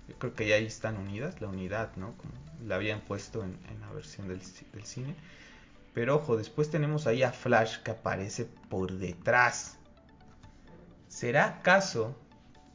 Yo 0.07 0.17
creo 0.19 0.35
que 0.35 0.47
ya 0.47 0.57
ahí 0.57 0.67
están 0.67 0.99
unidas, 0.99 1.41
la 1.41 1.49
unidad, 1.49 1.97
¿no? 1.97 2.13
Como 2.19 2.33
la 2.63 2.75
habían 2.75 3.01
puesto 3.01 3.43
en, 3.43 3.59
la 3.81 3.91
versión 3.93 4.29
del, 4.29 4.41
del 4.73 4.85
cine. 4.85 5.15
Pero 5.97 6.17
ojo, 6.17 6.37
después 6.37 6.71
tenemos 6.71 7.07
ahí 7.07 7.23
a 7.23 7.33
Flash 7.33 7.79
que 7.79 7.93
aparece 7.93 8.45
por 8.45 8.93
detrás. 8.93 9.79
¿Será 11.09 11.47
acaso 11.47 12.15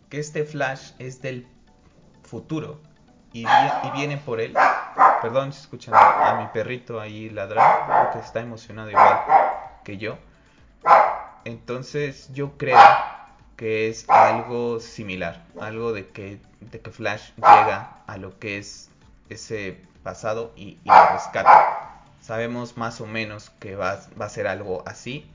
que 0.09 0.19
este 0.19 0.43
Flash 0.43 0.93
es 0.97 1.21
del 1.21 1.47
futuro 2.23 2.81
y, 3.31 3.45
viene 3.93 4.17
por 4.17 4.41
él? 4.41 4.55
Perdón 5.21 5.53
si 5.53 5.61
escuchan 5.61 5.93
a 5.95 6.39
mi 6.41 6.47
perrito 6.47 6.99
ahí 6.99 7.29
ladrar, 7.29 8.05
porque 8.05 8.25
está 8.25 8.39
emocionado 8.39 8.89
igual 8.89 9.19
que 9.83 9.99
yo. 9.99 10.17
Entonces 11.45 12.33
yo 12.33 12.57
creo 12.57 12.79
que 13.55 13.87
es 13.87 14.09
algo 14.09 14.79
similar, 14.79 15.45
algo 15.59 15.93
de 15.93 16.09
que, 16.09 16.41
de 16.59 16.81
que 16.81 16.89
Flash 16.89 17.33
llega 17.35 17.97
a 18.07 18.17
lo 18.17 18.39
que 18.39 18.57
es 18.57 18.89
ese 19.29 19.79
pasado 20.01 20.53
y, 20.55 20.79
y 20.83 20.89
lo 20.89 21.09
rescata 21.13 21.70
sabemos 22.31 22.77
más 22.77 23.01
o 23.01 23.05
menos 23.05 23.49
que 23.59 23.75
va, 23.75 23.91
a 24.17 24.29
ser 24.29 24.47
algo 24.47 24.83
así, 24.87 25.29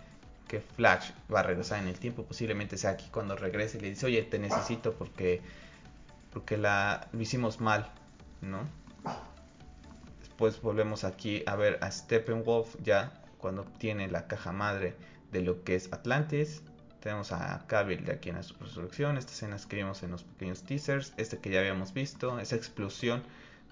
que 0.48 0.62
Flash 0.62 1.10
va 1.30 1.40
a 1.40 1.42
regresar 1.42 1.82
en 1.82 1.88
el 1.88 1.98
tiempo, 1.98 2.24
posiblemente 2.24 2.78
sea 2.78 2.92
aquí 2.92 3.06
cuando 3.12 3.36
regrese 3.36 3.76
y 3.76 3.82
le 3.82 3.90
dice, 3.90 4.06
oye, 4.06 4.22
te 4.22 4.38
necesito 4.38 4.94
porque, 4.94 5.42
porque 6.32 6.56
la, 6.56 7.06
lo 7.12 7.20
hicimos 7.20 7.60
mal, 7.60 7.92
¿no? 8.40 8.60
Después 10.20 10.62
volvemos 10.62 11.04
aquí 11.04 11.42
a 11.44 11.54
ver 11.54 11.78
a 11.82 11.90
Steppenwolf 11.90 12.76
ya 12.82 13.12
cuando 13.36 13.60
obtiene 13.60 14.08
la 14.08 14.26
caja 14.26 14.52
madre 14.52 14.96
de 15.32 15.42
lo 15.42 15.64
que 15.64 15.74
es 15.74 15.92
Atlantis. 15.92 16.62
Tenemos 17.00 17.30
a 17.30 17.62
Cavill 17.66 18.06
de 18.06 18.12
aquí 18.12 18.30
en 18.30 18.36
la 18.36 18.42
resurrección, 18.58 19.18
estas 19.18 19.34
escenas 19.34 19.66
que 19.66 19.76
vimos 19.76 20.02
en 20.02 20.12
los 20.12 20.24
pequeños 20.24 20.62
teasers, 20.62 21.12
este 21.18 21.36
que 21.40 21.50
ya 21.50 21.60
habíamos 21.60 21.92
visto, 21.92 22.38
esa 22.38 22.56
explosión 22.56 23.22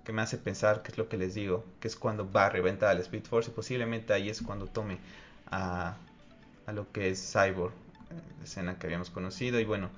que 0.04 0.12
me 0.12 0.22
hace 0.22 0.38
pensar 0.38 0.82
que 0.82 0.92
es 0.92 0.98
lo 0.98 1.08
que 1.08 1.16
les 1.16 1.34
digo, 1.34 1.64
que 1.80 1.88
es 1.88 1.96
cuando 1.96 2.30
va 2.30 2.46
a 2.46 2.50
reventar 2.50 2.90
al 2.90 3.00
Speed 3.00 3.24
Force 3.24 3.50
y 3.50 3.54
posiblemente 3.54 4.12
ahí 4.12 4.28
es 4.28 4.42
cuando 4.42 4.66
tome 4.66 4.98
a, 5.50 5.96
a 6.66 6.72
lo 6.72 6.90
que 6.92 7.10
es 7.10 7.32
Cyborg, 7.32 7.72
eh, 7.72 8.14
la 8.38 8.44
escena 8.44 8.78
que 8.78 8.86
habíamos 8.86 9.10
conocido 9.10 9.58
y 9.60 9.64
bueno, 9.64 9.90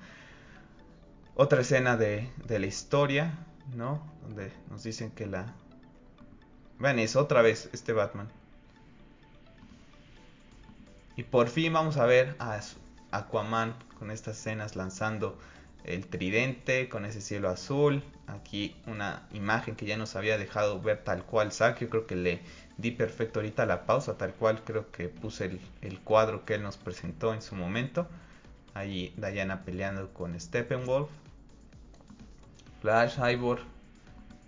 otra 1.35 1.61
escena 1.61 1.97
de, 1.97 2.29
de 2.45 2.59
la 2.59 2.65
historia, 2.65 3.37
¿no? 3.75 4.01
Donde 4.23 4.51
nos 4.69 4.83
dicen 4.83 5.11
que 5.11 5.27
la... 5.27 5.53
Vean 6.79 6.99
es 6.99 7.15
otra 7.15 7.41
vez 7.41 7.69
este 7.73 7.93
Batman. 7.93 8.29
Y 11.15 11.23
por 11.23 11.49
fin 11.49 11.73
vamos 11.73 11.97
a 11.97 12.05
ver 12.05 12.35
a 12.39 12.59
Aquaman 13.11 13.75
con 13.99 14.11
estas 14.11 14.37
escenas 14.37 14.75
lanzando 14.75 15.37
el 15.83 16.07
tridente 16.07 16.89
con 16.89 17.05
ese 17.05 17.21
cielo 17.21 17.49
azul. 17.49 18.03
Aquí 18.27 18.75
una 18.85 19.27
imagen 19.31 19.75
que 19.75 19.85
ya 19.85 19.97
nos 19.97 20.15
había 20.15 20.37
dejado 20.37 20.81
ver 20.81 21.03
tal 21.03 21.23
cual 21.23 21.51
Zack. 21.51 21.79
Yo 21.79 21.89
creo 21.89 22.07
que 22.07 22.15
le 22.15 22.41
di 22.77 22.91
perfecto 22.91 23.39
ahorita 23.39 23.65
la 23.65 23.85
pausa, 23.85 24.17
tal 24.17 24.33
cual 24.33 24.63
creo 24.63 24.91
que 24.91 25.07
puse 25.07 25.59
el, 25.81 25.99
cuadro 25.99 26.45
que 26.45 26.55
él 26.55 26.63
nos 26.63 26.77
presentó 26.77 27.33
en 27.33 27.41
su 27.41 27.55
momento. 27.55 28.07
Allí 28.73 29.13
Diana 29.17 29.63
peleando 29.63 30.13
con 30.13 30.39
Steppenwolf. 30.39 31.09
Flash, 32.81 33.15
Cyborg. 33.15 33.61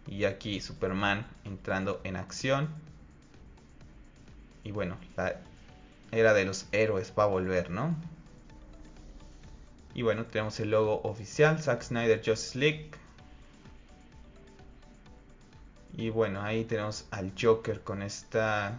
Y 0.08 0.26
aquí 0.26 0.60
Superman 0.60 1.26
entrando 1.46 2.02
en 2.04 2.16
acción. 2.16 2.70
Y 4.64 4.72
bueno, 4.72 4.98
la 5.16 5.38
era 6.12 6.34
de 6.34 6.46
los 6.46 6.68
héroes 6.72 7.14
va 7.18 7.24
a 7.24 7.28
volver, 7.28 7.70
¿no? 7.70 7.96
Y 9.94 10.02
bueno, 10.02 10.26
tenemos 10.26 10.60
el 10.60 10.72
logo 10.72 11.02
oficial, 11.04 11.62
Zack 11.62 11.84
Snyder 11.84 12.22
Just 12.26 12.56
League. 12.56 12.92
Y 15.94 16.10
bueno, 16.10 16.42
ahí 16.42 16.64
tenemos 16.66 17.08
al 17.12 17.34
Joker 17.40 17.82
con 17.82 18.02
esta 18.02 18.78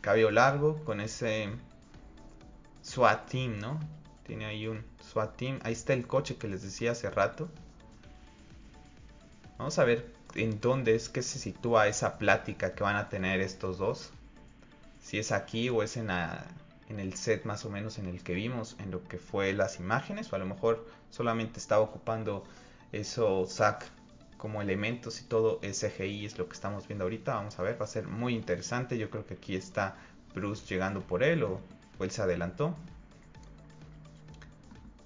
cabello 0.00 0.30
largo, 0.30 0.84
con 0.84 1.00
ese 1.00 1.48
SWAT 2.82 3.28
team, 3.28 3.58
¿no? 3.58 3.80
Tiene 4.24 4.46
ahí 4.46 4.66
un 4.66 4.84
SWAT 5.02 5.36
team. 5.36 5.60
Ahí 5.62 5.72
está 5.72 5.92
el 5.92 6.06
coche 6.06 6.36
que 6.36 6.48
les 6.48 6.62
decía 6.62 6.92
hace 6.92 7.10
rato. 7.10 7.48
Vamos 9.58 9.78
a 9.78 9.84
ver 9.84 10.12
en 10.34 10.60
dónde 10.60 10.94
es 10.94 11.08
que 11.08 11.22
se 11.22 11.38
sitúa 11.38 11.88
esa 11.88 12.18
plática 12.18 12.74
que 12.74 12.82
van 12.82 12.96
a 12.96 13.08
tener 13.08 13.40
estos 13.40 13.78
dos. 13.78 14.10
Si 15.00 15.18
es 15.18 15.32
aquí 15.32 15.68
o 15.68 15.82
es 15.82 15.96
en 15.96 16.08
la 16.08 16.46
en 16.88 17.00
el 17.00 17.14
set 17.14 17.44
más 17.44 17.64
o 17.64 17.70
menos 17.70 17.98
en 17.98 18.06
el 18.06 18.22
que 18.22 18.34
vimos 18.34 18.76
en 18.78 18.90
lo 18.90 19.02
que 19.04 19.18
fue 19.18 19.52
las 19.52 19.78
imágenes 19.78 20.32
o 20.32 20.36
a 20.36 20.38
lo 20.38 20.46
mejor 20.46 20.86
solamente 21.10 21.58
estaba 21.58 21.82
ocupando 21.82 22.44
eso 22.92 23.46
Zack 23.46 23.90
como 24.36 24.60
elementos 24.60 25.20
y 25.20 25.24
todo 25.24 25.58
es 25.62 25.80
CGI 25.80 26.26
es 26.26 26.38
lo 26.38 26.46
que 26.46 26.52
estamos 26.52 26.86
viendo 26.86 27.04
ahorita. 27.04 27.34
Vamos 27.34 27.58
a 27.58 27.62
ver 27.62 27.80
va 27.80 27.86
a 27.86 27.88
ser 27.88 28.06
muy 28.06 28.34
interesante. 28.34 28.98
Yo 28.98 29.08
creo 29.08 29.24
que 29.24 29.34
aquí 29.34 29.56
está 29.56 29.96
Bruce 30.34 30.66
llegando 30.66 31.00
por 31.00 31.22
él 31.22 31.44
o, 31.44 31.60
él 31.98 32.10
se 32.10 32.20
adelantó. 32.20 32.76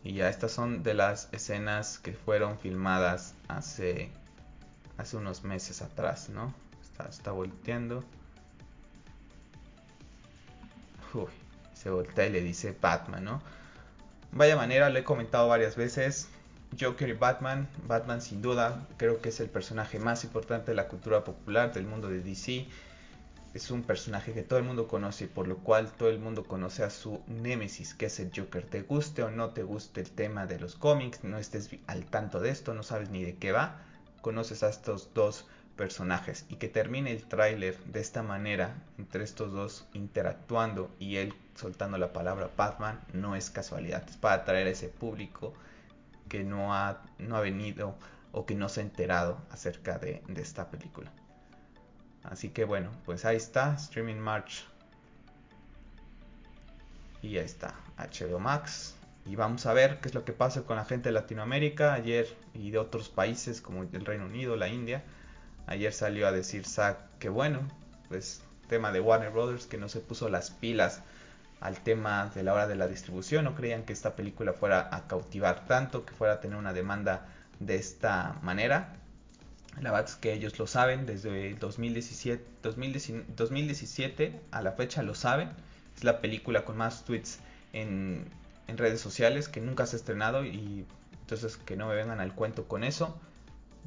Y 0.03 0.15
ya 0.15 0.29
estas 0.29 0.51
son 0.51 0.83
de 0.83 0.95
las 0.95 1.29
escenas 1.33 2.01
que 2.01 2.15
fueron 2.15 2.59
filmadas 2.59 3.35
hace 3.47 4.11
hace 4.97 5.17
unos 5.17 5.45
meses 5.45 5.83
atrás 5.83 6.29
no 6.29 6.53
está, 6.83 7.09
está 7.09 7.31
volteando. 7.31 8.03
Uy, 11.15 11.29
se 11.79 11.91
voltea 11.91 12.27
y 12.27 12.31
le 12.31 12.41
dice 12.41 12.77
Batman, 12.81 13.25
¿no? 13.25 13.43
Vaya 14.33 14.57
manera, 14.57 14.91
lo 14.91 14.99
he 14.99 15.05
comentado 15.05 15.49
varias 15.49 15.77
veces. 15.77 16.29
Joker 16.79 17.09
y 17.09 17.13
Batman, 17.13 17.69
Batman 17.87 18.21
sin 18.21 18.43
duda, 18.43 18.87
creo 18.99 19.23
que 19.23 19.31
es 19.31 19.41
el 19.41 19.49
personaje 19.49 19.99
más 19.99 20.25
importante 20.25 20.73
de 20.73 20.75
la 20.75 20.89
cultura 20.89 21.25
popular 21.25 21.73
del 21.73 21.87
mundo 21.87 22.09
de 22.09 22.21
DC. 22.21 22.67
Es 23.55 23.71
un 23.71 23.83
personaje 23.83 24.35
que 24.35 24.43
todo 24.43 24.59
el 24.59 24.65
mundo 24.65 24.87
conoce, 24.89 25.29
por 25.29 25.49
lo 25.49 25.59
cual 25.59 25.91
todo 25.93 26.11
el 26.11 26.19
mundo 26.19 26.45
conoce 26.45 26.83
a 26.83 26.91
su 26.91 27.23
némesis, 27.27 27.95
que 27.95 28.07
es 28.07 28.21
el 28.21 28.31
Joker. 28.37 28.67
Te 28.67 28.83
guste 28.83 29.23
o 29.23 29.31
no 29.31 29.51
te 29.51 29.63
guste 29.63 30.03
el 30.03 30.11
tema 30.11 30.47
de 30.47 30.59
los 30.59 30.75
cómics, 30.75 31.25
no 31.25 31.39
estés 31.39 31.71
al 31.87 32.05
tanto 32.05 32.41
de 32.41 32.51
esto, 32.51 32.75
no 32.75 32.83
sabes 32.83 33.09
ni 33.09 33.25
de 33.25 33.37
qué 33.37 33.53
va, 33.53 33.81
conoces 34.21 34.63
a 34.63 34.69
estos 34.69 35.13
dos 35.15 35.47
personajes 35.77 36.45
y 36.49 36.57
que 36.57 36.69
termine 36.69 37.13
el 37.13 37.25
tráiler 37.25 37.79
de 37.85 38.01
esta 38.01 38.23
manera 38.23 38.75
entre 38.99 39.23
estos 39.23 39.53
dos 39.53 39.87
interactuando 39.95 40.91
y 40.99 41.17
él 41.17 41.35
soltando 41.55 41.99
la 41.99 42.13
palabra 42.13 42.51
Batman 42.57 43.01
no 43.13 43.37
es 43.37 43.51
casualidad, 43.51 44.05
es 44.09 44.17
para 44.17 44.43
atraer 44.43 44.67
a 44.67 44.71
ese 44.71 44.89
público 44.89 45.55
que 46.29 46.45
no 46.45 46.75
ha, 46.75 47.03
no 47.19 47.37
ha 47.37 47.41
venido 47.41 47.95
o 48.33 48.45
que 48.45 48.55
no 48.55 48.69
se 48.69 48.81
ha 48.81 48.85
enterado 48.85 49.39
acerca 49.51 49.99
de, 49.99 50.23
de 50.29 50.43
esta 50.43 50.69
película. 50.71 51.11
Así 52.25 52.51
que 52.51 52.65
bueno, 52.65 52.91
pues 53.07 53.25
ahí 53.25 53.37
está, 53.37 53.75
Streaming 53.75 54.17
March. 54.17 54.67
Y 57.23 57.39
ahí 57.39 57.45
está, 57.45 57.75
HBO 57.97 58.39
Max. 58.39 58.98
Y 59.29 59.37
vamos 59.37 59.67
a 59.67 59.75
ver 59.75 60.01
qué 60.01 60.09
es 60.09 60.15
lo 60.15 60.25
que 60.25 60.33
pasa 60.33 60.63
con 60.63 60.77
la 60.77 60.87
gente 60.87 61.11
de 61.11 61.13
Latinoamérica 61.13 61.93
ayer 61.93 62.35
y 62.55 62.71
de 62.71 62.79
otros 62.79 63.11
países 63.11 63.61
como 63.61 63.83
el 63.83 64.05
Reino 64.07 64.25
Unido, 64.25 64.57
la 64.57 64.69
India. 64.69 65.05
Ayer 65.67 65.93
salió 65.93 66.27
a 66.27 66.33
decir 66.33 66.65
Zack 66.65 66.97
que 67.19 67.29
bueno, 67.29 67.61
pues 68.09 68.43
tema 68.69 68.91
de 68.91 69.01
Warner 69.01 69.31
Brothers 69.31 69.67
que 69.67 69.77
no 69.77 69.91
se 69.91 70.01
puso 70.01 70.31
las 70.31 70.51
pilas 70.51 71.03
al 71.61 71.79
tema 71.83 72.31
de 72.35 72.43
la 72.43 72.55
hora 72.55 72.67
de 72.67 72.77
la 72.77 72.89
distribución, 72.89 73.45
no 73.45 73.55
creían 73.55 73.83
que 73.83 73.93
esta 73.93 74.17
película 74.17 74.55
fuera 74.55 74.89
a 74.93 75.07
cautivar 75.09 75.67
tanto, 75.67 76.07
que 76.07 76.15
fuera 76.15 76.35
a 76.35 76.41
tener 76.41 76.57
una 76.57 76.73
demanda 76.73 77.27
de 77.61 77.77
esta 77.77 78.39
manera. 78.43 78.95
La 79.81 79.91
verdad 79.91 80.09
es 80.09 80.17
que 80.17 80.33
ellos 80.33 80.59
lo 80.59 80.67
saben 80.67 81.05
desde 81.05 81.55
2017, 81.55 82.45
2017 82.63 84.41
a 84.53 84.63
la 84.63 84.73
fecha 84.73 85.03
lo 85.03 85.15
saben. 85.15 85.51
Es 85.97 86.05
la 86.05 86.23
película 86.23 86.65
con 86.65 86.79
más 86.79 87.05
tweets 87.05 87.41
en, 87.73 88.31
en 88.69 88.79
redes 88.79 89.01
sociales 89.01 89.49
que 89.49 89.61
nunca 89.61 89.87
se 89.87 89.97
ha 89.97 89.99
estrenado 89.99 90.45
y 90.45 90.87
entonces 91.21 91.57
que 91.57 91.77
no 91.77 91.89
me 91.89 91.97
vengan 91.97 92.21
al 92.21 92.35
cuento 92.35 92.69
con 92.69 92.85
eso. 92.85 93.19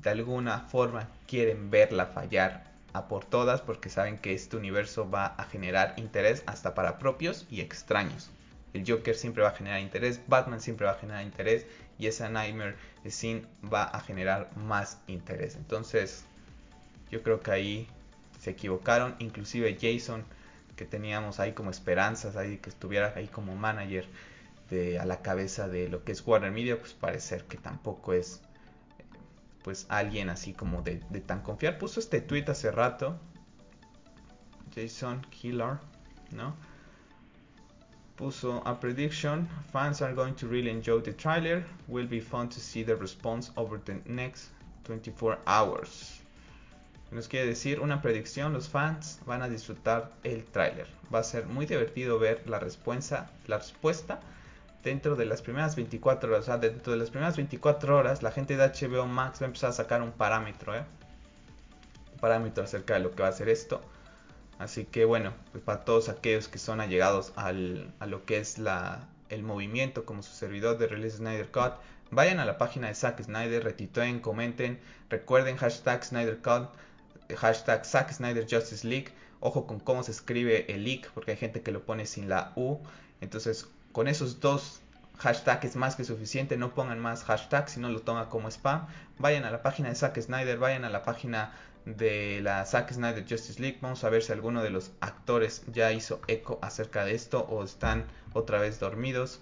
De 0.01 0.09
alguna 0.09 0.61
forma 0.61 1.07
quieren 1.27 1.69
verla 1.69 2.07
fallar 2.07 2.71
a 2.93 3.07
por 3.07 3.23
todas 3.23 3.61
porque 3.61 3.89
saben 3.89 4.17
que 4.17 4.33
este 4.33 4.57
universo 4.57 5.09
va 5.09 5.27
a 5.27 5.45
generar 5.45 5.93
interés 5.97 6.43
hasta 6.45 6.73
para 6.73 6.97
propios 6.99 7.45
y 7.49 7.61
extraños. 7.61 8.29
El 8.73 8.89
Joker 8.89 9.15
siempre 9.15 9.43
va 9.43 9.49
a 9.49 9.55
generar 9.55 9.79
interés, 9.79 10.21
Batman 10.27 10.61
siempre 10.61 10.85
va 10.85 10.93
a 10.93 10.97
generar 10.99 11.23
interés 11.23 11.65
y 11.97 12.07
esa 12.07 12.29
Nightmare 12.29 12.75
Scene 13.07 13.45
va 13.71 13.83
a 13.83 13.99
generar 14.01 14.49
más 14.55 14.99
interés. 15.07 15.55
Entonces, 15.55 16.25
yo 17.11 17.21
creo 17.21 17.41
que 17.41 17.51
ahí 17.51 17.87
se 18.39 18.51
equivocaron. 18.51 19.15
Inclusive 19.19 19.77
Jason, 19.79 20.23
que 20.75 20.85
teníamos 20.85 21.39
ahí 21.39 21.51
como 21.51 21.69
esperanzas, 21.69 22.35
ahí 22.37 22.57
que 22.57 22.69
estuviera 22.69 23.13
ahí 23.15 23.27
como 23.27 23.55
manager 23.55 24.05
de, 24.71 24.97
a 24.97 25.05
la 25.05 25.21
cabeza 25.21 25.67
de 25.67 25.89
lo 25.89 26.03
que 26.03 26.13
es 26.13 26.25
Warner 26.25 26.51
Media, 26.51 26.79
pues 26.79 26.93
parecer 26.93 27.43
que 27.43 27.57
tampoco 27.57 28.13
es 28.13 28.41
pues 29.63 29.85
alguien 29.89 30.29
así 30.29 30.53
como 30.53 30.81
de, 30.81 30.97
tan 31.25 31.41
confiar. 31.41 31.77
Puso 31.77 31.99
este 31.99 32.21
tweet 32.21 32.45
hace 32.47 32.71
rato. 32.71 33.19
Jason 34.73 35.21
Killer, 35.29 35.77
¿no? 36.31 36.55
puso 38.15 38.61
a 38.67 38.79
prediction 38.79 39.47
fans 39.71 40.01
are 40.01 40.13
going 40.13 40.35
to 40.35 40.45
really 40.47 40.69
enjoy 40.69 40.99
the 40.99 41.11
trailer 41.11 41.65
will 41.87 42.05
be 42.05 42.19
fun 42.19 42.47
to 42.47 42.59
see 42.59 42.83
the 42.83 42.95
response 42.95 43.49
over 43.57 43.79
the 43.79 43.95
next 44.05 44.49
24 44.83 45.39
hours 45.47 46.21
nos 47.09 47.27
quiere 47.27 47.47
decir 47.47 47.79
una 47.79 47.99
predicción 47.99 48.53
los 48.53 48.67
fans 48.69 49.19
van 49.25 49.41
a 49.41 49.49
disfrutar 49.49 50.11
el 50.23 50.43
trailer 50.51 50.85
va 51.11 51.19
a 51.19 51.23
ser 51.23 51.47
muy 51.47 51.65
divertido 51.65 52.19
ver 52.19 52.47
la 52.47 52.59
respuesta 52.59 53.31
la 53.47 53.57
respuesta 53.57 54.19
dentro 54.83 55.15
de 55.15 55.25
las 55.25 55.41
primeras 55.41 55.75
24 55.75 56.29
horas 56.29 56.43
o 56.43 56.45
sea 56.45 56.57
dentro 56.57 56.93
de 56.93 56.99
las 56.99 57.09
primeras 57.09 57.37
24 57.37 57.97
horas 57.97 58.23
la 58.23 58.31
gente 58.31 58.57
de 58.57 58.63
HBO 58.63 59.05
Max 59.05 59.41
va 59.41 59.45
a 59.45 59.47
empezar 59.47 59.69
a 59.69 59.73
sacar 59.73 60.01
un 60.01 60.11
parámetro 60.11 60.75
¿eh? 60.75 60.83
un 62.13 62.19
parámetro 62.19 62.63
acerca 62.63 62.95
de 62.95 63.01
lo 63.01 63.11
que 63.11 63.23
va 63.23 63.29
a 63.29 63.33
ser 63.33 63.49
esto. 63.49 63.81
Así 64.59 64.85
que 64.85 65.05
bueno, 65.05 65.33
pues 65.51 65.63
para 65.63 65.83
todos 65.83 66.07
aquellos 66.07 66.47
que 66.47 66.59
son 66.59 66.81
allegados 66.81 67.33
al, 67.35 67.91
a 67.99 68.05
lo 68.05 68.25
que 68.25 68.37
es 68.37 68.59
la, 68.59 69.07
el 69.29 69.41
movimiento 69.41 70.05
como 70.05 70.21
su 70.21 70.33
servidor 70.33 70.77
de 70.77 70.87
Release 70.87 71.17
Snyder 71.17 71.49
Cut, 71.49 71.73
vayan 72.11 72.39
a 72.39 72.45
la 72.45 72.59
página 72.59 72.87
de 72.87 72.93
Zack 72.93 73.23
Snyder, 73.23 73.63
retitúen, 73.63 74.19
comenten, 74.19 74.79
recuerden 75.09 75.57
hashtag 75.57 76.03
Snyder 76.03 76.37
Cut, 76.37 76.69
hashtag 77.35 77.85
Zack 77.85 78.11
Snyder 78.11 78.45
ojo 79.39 79.65
con 79.65 79.79
cómo 79.79 80.03
se 80.03 80.11
escribe 80.11 80.71
el 80.71 80.83
leak, 80.83 81.09
porque 81.13 81.31
hay 81.31 81.37
gente 81.37 81.61
que 81.61 81.71
lo 81.71 81.83
pone 81.83 82.05
sin 82.05 82.29
la 82.29 82.53
U, 82.55 82.77
entonces 83.21 83.67
con 83.91 84.07
esos 84.07 84.39
dos 84.39 84.81
hashtag 85.17 85.65
es 85.65 85.75
más 85.75 85.95
que 85.95 86.03
suficiente, 86.03 86.57
no 86.57 86.73
pongan 86.73 86.99
más 86.99 87.23
hashtag 87.23 87.69
si 87.69 87.79
no 87.79 87.89
lo 87.89 88.01
toman 88.01 88.27
como 88.29 88.49
spam. 88.49 88.87
Vayan 89.19 89.45
a 89.45 89.51
la 89.51 89.61
página 89.61 89.89
de 89.89 89.95
Zack 89.95 90.19
Snyder, 90.19 90.57
vayan 90.57 90.83
a 90.83 90.89
la 90.89 91.03
página 91.03 91.53
de 91.85 92.41
la 92.41 92.65
Zack 92.65 92.91
Snyder 92.91 93.25
Justice 93.27 93.61
League. 93.61 93.77
Vamos 93.81 94.03
a 94.03 94.09
ver 94.09 94.23
si 94.23 94.31
alguno 94.31 94.63
de 94.63 94.71
los 94.71 94.91
actores 94.99 95.63
ya 95.71 95.91
hizo 95.91 96.21
eco 96.27 96.59
acerca 96.61 97.05
de 97.05 97.13
esto 97.13 97.45
o 97.49 97.63
están 97.63 98.05
otra 98.33 98.59
vez 98.59 98.79
dormidos. 98.79 99.41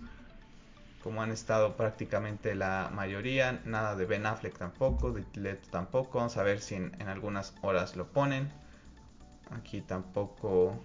Como 1.04 1.22
han 1.22 1.32
estado 1.32 1.78
prácticamente 1.78 2.56
la 2.56 2.92
mayoría, 2.94 3.62
nada 3.64 3.96
de 3.96 4.06
Ben 4.06 4.26
Affleck 4.26 4.58
tampoco, 4.58 5.12
de 5.12 5.24
Leto 5.36 5.70
tampoco. 5.72 6.18
Vamos 6.18 6.36
a 6.36 6.44
ver 6.44 6.60
si 6.60 6.76
en, 6.76 6.94
en 7.00 7.08
algunas 7.08 7.54
horas 7.62 7.96
lo 7.96 8.08
ponen. 8.08 8.52
Aquí 9.52 9.80
tampoco 9.80 10.84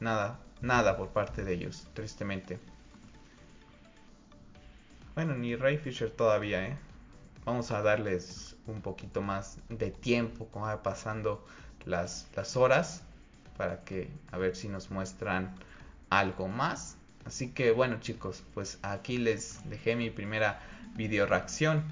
nada, 0.00 0.40
nada 0.60 0.96
por 0.96 1.10
parte 1.10 1.44
de 1.44 1.54
ellos, 1.54 1.86
tristemente. 1.94 2.58
Bueno, 5.14 5.36
ni 5.36 5.54
Ray 5.54 5.78
Fisher 5.78 6.10
todavía, 6.10 6.66
¿eh? 6.66 6.76
Vamos 7.44 7.70
a 7.70 7.82
darles 7.82 8.56
un 8.66 8.80
poquito 8.82 9.22
más 9.22 9.58
de 9.68 9.92
tiempo, 9.92 10.48
como 10.48 10.66
va 10.66 10.82
pasando 10.82 11.46
las, 11.84 12.26
las 12.34 12.56
horas, 12.56 13.04
para 13.56 13.84
que 13.84 14.10
a 14.32 14.38
ver 14.38 14.56
si 14.56 14.66
nos 14.68 14.90
muestran 14.90 15.54
algo 16.10 16.48
más. 16.48 16.96
Así 17.24 17.50
que 17.52 17.70
bueno 17.70 18.00
chicos, 18.00 18.42
pues 18.54 18.80
aquí 18.82 19.18
les 19.18 19.60
dejé 19.70 19.94
mi 19.94 20.10
primera 20.10 20.60
video 20.96 21.26
reacción 21.26 21.84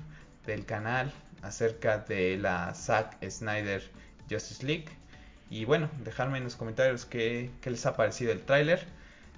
del 0.44 0.66
canal 0.66 1.12
acerca 1.42 1.98
de 1.98 2.38
la 2.38 2.74
Zack 2.74 3.24
Snyder 3.24 3.88
Justice 4.28 4.66
League. 4.66 4.87
Y 5.48 5.64
bueno, 5.64 5.88
dejarme 6.02 6.38
en 6.38 6.44
los 6.44 6.56
comentarios 6.56 7.04
qué, 7.04 7.52
qué 7.61 7.70
les 7.70 7.87
ha 7.87 7.94
parecido 7.94 8.32
el 8.32 8.40
tráiler 8.42 8.85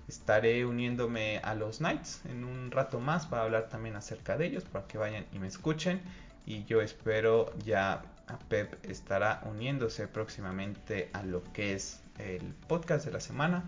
estaré 0.09 0.65
uniéndome 0.67 1.39
a 1.39 1.55
los 1.55 1.79
Knights 1.79 2.23
en 2.27 2.45
un 2.45 2.71
rato 2.71 3.01
más 3.01 3.27
para 3.27 3.43
hablar 3.43 3.69
también 3.69 3.97
acerca 3.97 4.37
de 4.37 4.47
ellos, 4.47 4.65
para 4.65 4.87
que 4.87 4.99
vayan 4.99 5.27
y 5.33 5.39
me 5.39 5.47
escuchen. 5.47 6.01
Y 6.47 6.65
yo 6.65 6.83
espero 6.83 7.53
ya 7.65 8.03
a 8.27 8.39
Pep 8.49 8.85
estará 8.85 9.43
uniéndose 9.45 10.09
próximamente 10.09 11.11
a 11.13 11.23
lo 11.23 11.43
que 11.53 11.75
es 11.75 12.01
el 12.19 12.55
podcast 12.69 13.05
de 13.05 13.13
la 13.13 13.21
semana. 13.21 13.65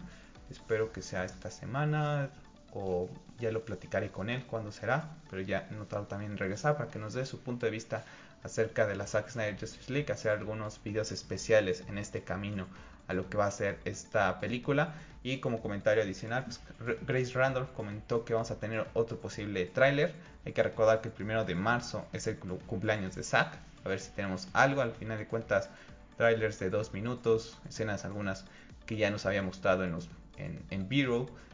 Espero 0.51 0.93
que 0.93 1.03
sea 1.03 1.25
esta 1.25 1.51
semana 1.51 2.31
o 2.73 3.09
ya 3.39 3.51
lo 3.51 3.65
platicaré 3.65 4.11
con 4.11 4.31
él 4.31 4.45
cuando 4.47 4.73
será, 4.73 5.17
pero 5.31 5.43
ya 5.43 5.69
notado 5.71 6.07
también 6.07 6.37
regresar 6.37 6.77
para 6.77 6.91
que 6.91 6.99
nos 6.99 7.15
dé 7.15 7.27
su 7.27 7.41
punto 7.41 7.67
de 7.67 7.73
vista 7.73 8.05
acerca 8.43 8.87
de 8.87 8.97
la 8.97 9.07
Zack 9.07 9.31
Snyder 9.31 9.59
Justice 9.59 9.93
League, 9.93 10.13
hacer 10.13 10.33
algunos 10.33 10.83
videos 10.83 11.11
especiales 11.11 11.85
en 11.89 11.99
este 11.99 12.23
camino 12.23 12.67
a 13.09 13.15
lo 13.15 13.29
que 13.29 13.37
va 13.37 13.47
a 13.47 13.51
ser 13.51 13.79
esta 13.85 14.41
película. 14.41 14.95
Y 15.23 15.39
como 15.39 15.61
comentario 15.61 16.03
adicional, 16.03 16.45
pues, 16.45 16.61
Grace 17.07 17.33
Randolph 17.33 17.71
comentó 17.75 18.25
que 18.25 18.35
vamos 18.35 18.51
a 18.51 18.61
tener 18.61 18.87
otro 18.95 19.19
posible 19.21 19.67
tráiler. 19.67 20.15
Hay 20.45 20.53
que 20.53 20.63
recordar 20.63 21.01
que 21.01 21.09
el 21.09 21.15
primero 21.15 21.45
de 21.45 21.55
marzo 21.55 22.07
es 22.13 22.27
el 22.27 22.39
cumpleaños 22.39 23.15
de 23.17 23.23
Zack. 23.23 23.59
A 23.85 23.89
ver 23.89 23.99
si 23.99 24.11
tenemos 24.13 24.49
algo. 24.53 24.83
Al 24.83 24.93
final 24.93 25.19
de 25.19 25.27
cuentas, 25.27 25.69
trailers 26.17 26.59
de 26.59 26.71
dos 26.71 26.93
minutos, 26.93 27.59
escenas 27.69 28.05
algunas 28.05 28.45
que 28.87 28.97
ya 28.97 29.11
nos 29.11 29.27
había 29.27 29.43
mostrado 29.43 29.85
en 29.85 29.97
en, 30.39 30.63
en 30.71 30.89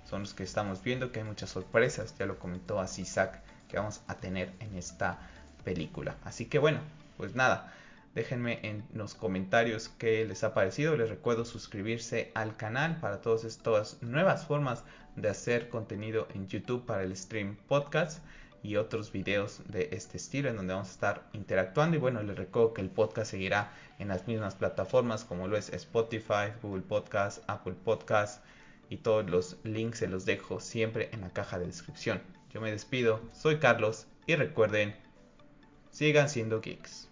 son 0.05 0.23
los 0.23 0.35
que 0.35 0.43
estamos 0.43 0.83
viendo 0.83 1.12
que 1.12 1.21
hay 1.21 1.25
muchas 1.25 1.51
sorpresas 1.51 2.15
ya 2.19 2.27
lo 2.27 2.38
comentó 2.38 2.81
así 2.81 3.05
Zack 3.05 3.41
que 3.69 3.79
vamos 3.79 4.03
a 4.09 4.17
tener 4.17 4.53
en 4.61 4.77
esta 4.77 5.19
película 5.65 6.17
así 6.25 6.47
que 6.47 6.59
bueno 6.59 6.81
pues 7.17 7.35
nada 7.35 7.73
Déjenme 8.14 8.59
en 8.62 8.85
los 8.92 9.14
comentarios 9.14 9.88
qué 9.88 10.25
les 10.27 10.44
ha 10.44 10.53
parecido. 10.53 10.96
Les 10.96 11.09
recuerdo 11.09 11.46
suscribirse 11.46 12.31
al 12.35 12.57
canal 12.57 13.01
para 13.01 13.22
todas 13.22 13.44
estas 13.44 14.03
nuevas 14.03 14.44
formas 14.44 14.85
de 15.16 15.31
hacer 15.31 15.70
contenido 15.70 16.29
en 16.35 16.46
YouTube 16.46 16.85
para 16.85 17.05
el 17.05 17.16
stream 17.16 17.57
podcast 17.68 18.22
y 18.62 18.77
otros 18.77 19.12
videos 19.12 19.62
de 19.66 19.88
este 19.92 20.18
estilo 20.18 20.48
en 20.48 20.57
donde 20.57 20.75
vamos 20.75 20.88
a 20.88 20.92
estar 20.92 21.22
interactuando. 21.33 21.96
Y 21.96 22.01
bueno, 22.01 22.22
les 22.22 22.37
recuerdo 22.37 22.75
que 22.75 22.83
el 22.83 22.90
podcast 22.90 23.31
seguirá 23.31 23.72
en 23.98 24.09
las 24.09 24.29
mismas 24.29 24.55
plataformas 24.55 25.25
como 25.25 25.48
lo 25.48 25.57
es 25.57 25.72
Spotify, 25.72 26.53
Google 26.62 26.83
Podcast, 26.83 27.42
Apple 27.48 27.75
Podcast 27.85 28.44
y 28.90 28.98
todos 28.98 29.29
los 29.29 29.57
links 29.64 29.98
se 29.98 30.07
los 30.07 30.27
dejo 30.27 30.61
siempre 30.61 31.09
en 31.12 31.22
la 31.22 31.31
caja 31.31 31.59
de 31.59 31.66
descripción. 31.66 32.20
Yo 32.53 32.61
me 32.61 32.70
despido, 32.70 33.20
soy 33.33 33.59
Carlos 33.59 34.07
y 34.27 34.37
recuerden, 34.37 34.94
sigan 35.90 36.29
siendo 36.29 36.61
geeks. 36.61 37.12